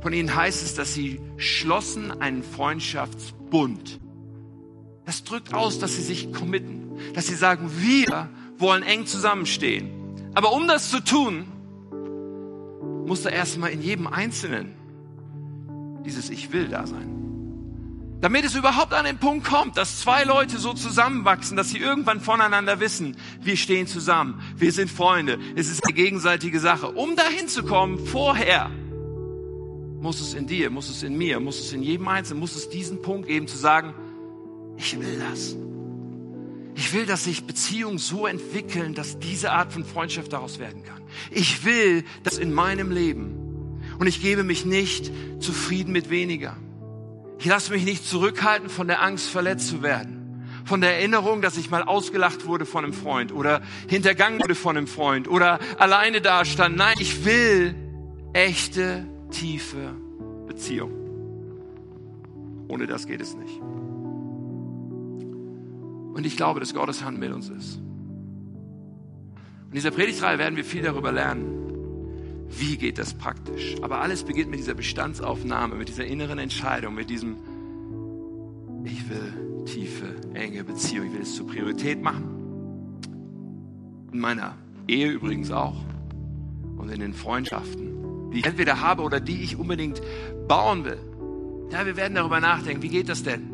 von 0.02 0.14
ihnen 0.14 0.36
heißt 0.36 0.64
es, 0.64 0.74
dass 0.76 0.94
sie 0.94 1.20
schlossen 1.38 2.12
einen 2.22 2.44
Freundschaftsbund. 2.44 4.00
Das 5.06 5.24
drückt 5.24 5.54
aus, 5.54 5.80
dass 5.80 5.96
sie 5.96 6.04
sich 6.04 6.32
committen, 6.34 6.98
dass 7.14 7.28
sie 7.28 7.36
sagen, 7.36 7.70
wir 7.78 8.30
wollen 8.58 8.84
eng 8.84 9.06
zusammenstehen. 9.06 9.90
Aber 10.34 10.54
um 10.54 10.68
das 10.68 10.90
zu 10.90 11.04
tun, 11.04 11.46
muss 13.06 13.24
da 13.24 13.30
erstmal 13.30 13.72
in 13.72 13.82
jedem 13.82 14.08
Einzelnen 14.08 14.74
dieses 16.06 16.30
Ich 16.30 16.52
will 16.52 16.68
da 16.68 16.88
sein. 16.88 17.21
Damit 18.22 18.46
es 18.46 18.54
überhaupt 18.54 18.94
an 18.94 19.06
den 19.06 19.18
Punkt 19.18 19.48
kommt, 19.48 19.78
dass 19.78 20.00
zwei 20.00 20.24
Leute 20.24 20.60
so 20.60 20.74
zusammenwachsen, 20.74 21.58
dass 21.58 21.72
sie 21.72 21.80
irgendwann 21.80 22.22
voneinander 22.22 22.80
wissen, 22.80 23.18
wir 23.42 23.58
stehen 23.58 23.88
zusammen, 23.88 24.40
wir 24.56 24.72
sind 24.72 24.92
Freunde, 24.92 25.40
es 25.56 25.70
ist 25.70 25.84
eine 25.84 25.94
gegenseitige 25.94 26.60
Sache. 26.60 26.92
Um 26.92 27.16
dahin 27.16 27.48
zu 27.48 27.64
kommen, 27.64 27.98
vorher 27.98 28.70
muss 30.02 30.22
es 30.22 30.36
in 30.36 30.46
dir, 30.46 30.70
muss 30.70 30.90
es 30.90 31.02
in 31.02 31.18
mir, 31.18 31.40
muss 31.40 31.60
es 31.60 31.74
in 31.74 31.82
jedem 31.82 32.08
Einzelnen, 32.08 32.40
muss 32.40 32.56
es 32.56 32.70
diesen 32.70 33.02
Punkt 33.02 33.28
geben, 33.28 33.48
zu 33.48 33.58
sagen, 33.58 33.96
ich 34.78 35.00
will 35.00 35.20
das. 35.32 35.56
Ich 36.76 36.94
will, 36.94 37.08
dass 37.08 37.24
sich 37.24 37.46
Beziehungen 37.46 37.98
so 37.98 38.28
entwickeln, 38.28 38.94
dass 38.94 39.20
diese 39.20 39.52
Art 39.52 39.74
von 39.74 39.84
Freundschaft 39.84 40.32
daraus 40.32 40.60
werden 40.60 40.84
kann. 40.84 41.02
Ich 41.32 41.66
will 41.66 42.04
das 42.24 42.38
in 42.38 42.54
meinem 42.54 42.92
Leben. 42.92 43.82
Und 44.00 44.08
ich 44.08 44.22
gebe 44.22 44.44
mich 44.44 44.66
nicht 44.66 45.12
zufrieden 45.40 45.92
mit 45.92 46.10
weniger. 46.10 46.56
Ich 47.42 47.48
lasse 47.48 47.72
mich 47.72 47.86
nicht 47.86 48.06
zurückhalten 48.06 48.70
von 48.70 48.88
der 48.88 49.02
Angst, 49.02 49.28
verletzt 49.28 49.68
zu 49.68 49.82
werden. 49.82 50.46
Von 50.64 50.80
der 50.80 50.98
Erinnerung, 50.98 51.42
dass 51.42 51.58
ich 51.58 51.72
mal 51.72 51.82
ausgelacht 51.82 52.46
wurde 52.46 52.68
von 52.68 52.84
einem 52.84 52.94
Freund 52.94 53.32
oder 53.32 53.64
hintergangen 53.88 54.40
wurde 54.40 54.54
von 54.54 54.78
einem 54.78 54.86
Freund 54.86 55.28
oder 55.28 55.58
alleine 55.80 56.22
da 56.22 56.46
stand. 56.46 56.78
Nein, 56.78 56.94
ich 57.00 57.26
will 57.26 57.74
echte, 58.34 59.08
tiefe 59.32 59.96
Beziehung. 60.46 60.92
Ohne 62.68 62.86
das 62.86 63.08
geht 63.08 63.22
es 63.22 63.36
nicht. 63.36 63.60
Und 66.14 66.24
ich 66.24 66.38
glaube, 66.38 66.60
dass 66.60 66.76
Gottes 66.76 67.04
Hand 67.04 67.18
mit 67.18 67.32
uns 67.32 67.50
ist. 67.50 67.78
In 69.70 69.74
dieser 69.74 69.90
Predigtreihe 69.90 70.38
werden 70.38 70.58
wir 70.58 70.64
viel 70.64 70.84
darüber 70.84 71.12
lernen, 71.12 71.61
wie 72.60 72.78
geht 72.78 72.98
das 72.98 73.14
praktisch. 73.14 73.76
Aber 73.82 74.02
alles 74.02 74.24
beginnt 74.24 74.50
mit 74.50 74.60
dieser 74.60 74.74
Bestandsaufnahme, 74.74 75.76
mit 75.76 75.90
dieser 75.90 76.06
inneren 76.06 76.40
Entscheidung, 76.40 76.96
mit 76.96 77.10
diesem, 77.10 77.38
ich 78.84 79.10
will 79.10 79.64
tiefe, 79.66 80.16
enge 80.34 80.64
Beziehung, 80.64 81.08
ich 81.08 81.14
will 81.14 81.22
es 81.22 81.36
zur 81.36 81.48
Priorität 81.48 82.02
machen. 82.02 82.24
In 84.12 84.20
meiner 84.20 84.56
Ehe 84.88 85.12
übrigens 85.12 85.52
auch. 85.52 85.78
Und 86.78 86.90
in 86.90 87.00
den 87.00 87.14
Freundschaften, 87.14 88.32
die 88.32 88.40
ich 88.40 88.46
entweder 88.46 88.82
habe 88.82 89.04
oder 89.04 89.20
die 89.20 89.44
ich 89.44 89.58
unbedingt 89.58 90.02
bauen 90.48 90.84
will. 90.84 90.98
Ja, 91.72 91.86
wir 91.86 91.96
werden 91.96 92.16
darüber 92.16 92.40
nachdenken, 92.40 92.82
wie 92.82 92.90
geht 92.90 93.08
das 93.08 93.24
denn? 93.24 93.50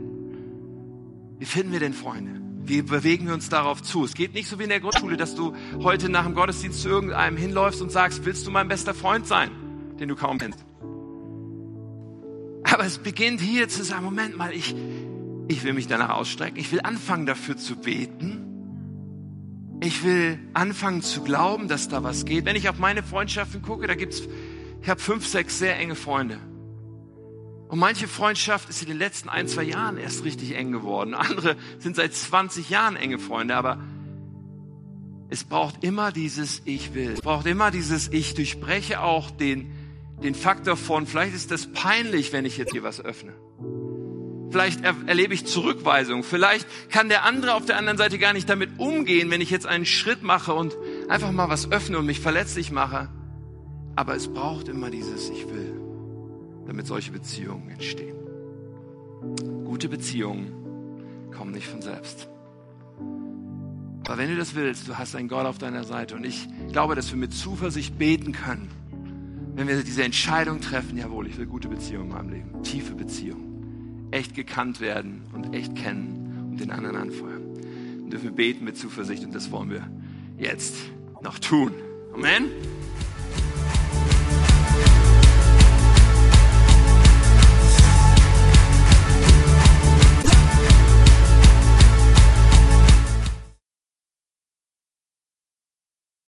Wie 1.38 1.46
finden 1.46 1.72
wir 1.72 1.80
denn 1.80 1.94
Freunde? 1.94 2.47
Wie 2.68 2.82
bewegen 2.82 3.28
wir 3.28 3.34
uns 3.34 3.50
darauf 3.50 3.82
zu? 3.82 4.04
Es 4.04 4.14
geht 4.14 4.34
nicht 4.34 4.48
so 4.48 4.60
wie 4.60 4.64
in 4.64 4.70
der 4.70 4.80
Grundschule, 4.82 5.16
dass 5.16 5.36
du 5.36 5.56
heute 5.82 6.10
nach 6.10 6.26
dem 6.26 6.36
Gottesdienst 6.36 6.82
zu 6.82 6.90
irgendeinem 6.90 7.38
hinläufst 7.38 7.82
und 7.82 7.92
sagst, 7.92 8.26
willst 8.26 8.46
du 8.46 8.52
mein 8.52 8.68
bester 8.68 8.94
Freund 8.94 9.26
sein, 9.26 9.52
den 10.00 10.10
du 10.10 10.16
kaum 10.16 10.38
kennst? 10.38 10.66
Aber 12.64 12.86
es 12.86 12.98
beginnt 12.98 13.40
hier 13.40 13.70
zu 13.70 13.84
sagen, 13.84 14.04
Moment 14.04 14.38
mal, 14.38 14.52
ich, 14.52 14.76
ich 15.48 15.64
will 15.64 15.74
mich 15.74 15.88
danach 15.88 16.10
ausstrecken. 16.10 16.60
Ich 16.60 16.72
will 16.72 16.82
anfangen 16.84 17.26
dafür 17.26 17.56
zu 17.56 17.78
beten. 17.78 18.44
Ich 19.82 20.04
will 20.04 20.40
anfangen 20.54 21.02
zu 21.02 21.24
glauben, 21.24 21.68
dass 21.68 21.88
da 21.88 22.04
was 22.04 22.26
geht. 22.26 22.46
Wenn 22.46 22.56
ich 22.56 22.68
auf 22.68 22.80
meine 22.80 23.04
Freundschaften 23.04 23.62
gucke, 23.62 23.88
da 23.88 23.96
gibt's, 23.96 24.24
ich 24.82 24.90
habe 24.90 25.00
fünf, 25.00 25.26
sechs 25.26 25.60
sehr 25.60 25.78
enge 25.78 25.96
Freunde. 25.96 26.40
Und 27.68 27.80
manche 27.80 28.08
Freundschaft 28.08 28.70
ist 28.70 28.82
in 28.82 28.88
den 28.88 28.98
letzten 28.98 29.30
ein, 29.30 29.48
zwei 29.48 29.64
Jahren 29.64 29.98
erst 29.98 30.24
richtig 30.24 30.56
eng 30.56 30.72
geworden. 30.72 31.14
Andere 31.14 31.56
sind 31.80 31.96
seit 31.96 32.14
20 32.14 32.70
Jahren 32.70 32.96
enge 32.96 33.20
Freunde, 33.20 33.56
aber 33.56 33.80
es 35.30 35.44
braucht 35.44 35.84
immer 35.84 36.12
dieses 36.12 36.62
Ich 36.64 36.94
will. 36.94 37.12
Es 37.12 37.22
braucht 37.22 37.46
immer 37.46 37.70
dieses 37.70 38.08
Ich 38.08 38.34
durchbreche 38.36 39.02
auch 39.02 39.30
den, 39.30 39.72
den 40.24 40.36
Faktor 40.36 40.78
von, 40.78 41.06
vielleicht 41.06 41.36
ist 41.36 41.52
das 41.52 41.68
peinlich, 41.68 42.32
wenn 42.32 42.46
ich 42.46 42.58
jetzt 42.58 42.72
hier 42.72 42.84
was 42.84 43.04
öffne. 43.04 43.34
Vielleicht 44.50 44.86
er, 44.86 44.96
erlebe 45.06 45.34
ich 45.34 45.46
Zurückweisung. 45.46 46.24
Vielleicht 46.24 46.66
kann 46.90 47.10
der 47.10 47.26
andere 47.26 47.54
auf 47.56 47.66
der 47.66 47.78
anderen 47.78 47.98
Seite 47.98 48.18
gar 48.18 48.32
nicht 48.32 48.48
damit 48.48 48.80
umgehen, 48.80 49.30
wenn 49.30 49.42
ich 49.42 49.50
jetzt 49.50 49.68
einen 49.68 49.86
Schritt 49.86 50.24
mache 50.24 50.54
und 50.54 50.78
einfach 51.10 51.34
mal 51.34 51.50
was 51.50 51.70
öffne 51.70 51.98
und 51.98 52.06
mich 52.06 52.22
verletzlich 52.22 52.72
mache. 52.72 53.10
Aber 53.98 54.16
es 54.16 54.30
braucht 54.30 54.70
immer 54.70 54.90
dieses 54.90 55.30
Ich 55.30 55.50
will 55.50 55.67
damit 56.68 56.86
solche 56.86 57.12
Beziehungen 57.12 57.70
entstehen. 57.70 58.16
Gute 59.66 59.90
Beziehungen 59.90 60.52
kommen 61.36 61.52
nicht 61.52 61.68
von 61.68 61.82
selbst. 61.82 62.30
Aber 64.08 64.18
wenn 64.18 64.30
du 64.30 64.38
das 64.38 64.56
willst, 64.56 64.88
du 64.88 64.98
hast 64.98 65.16
einen 65.16 65.28
Gott 65.28 65.46
auf 65.46 65.58
deiner 65.58 65.84
Seite 65.84 66.16
und 66.16 66.26
ich 66.26 66.48
glaube, 66.72 66.96
dass 66.96 67.12
wir 67.12 67.18
mit 67.18 67.34
Zuversicht 67.34 67.98
beten 67.98 68.32
können, 68.32 68.70
wenn 69.56 69.68
wir 69.68 69.84
diese 69.84 70.04
Entscheidung 70.04 70.62
treffen, 70.62 70.98
jawohl, 70.98 71.28
ich 71.28 71.38
will 71.38 71.46
gute 71.46 71.68
Beziehungen 71.68 72.10
in 72.10 72.16
meinem 72.16 72.30
Leben, 72.30 72.64
tiefe 72.64 72.94
Beziehungen, 72.94 74.08
echt 74.12 74.36
gekannt 74.36 74.80
werden 74.80 75.24
und 75.34 75.54
echt 75.54 75.76
kennen 75.76 76.50
und 76.52 76.60
den 76.60 76.72
anderen 76.72 76.96
anfeuern. 76.96 77.42
Dann 78.02 78.10
dürfen 78.12 78.26
wir 78.26 78.36
beten 78.36 78.64
mit 78.64 78.78
Zuversicht 78.78 79.26
und 79.26 79.34
das 79.34 79.52
wollen 79.52 79.70
wir 79.70 79.90
jetzt 80.38 80.76
noch 81.22 81.40
tun. 81.40 81.74
Amen. 82.14 82.46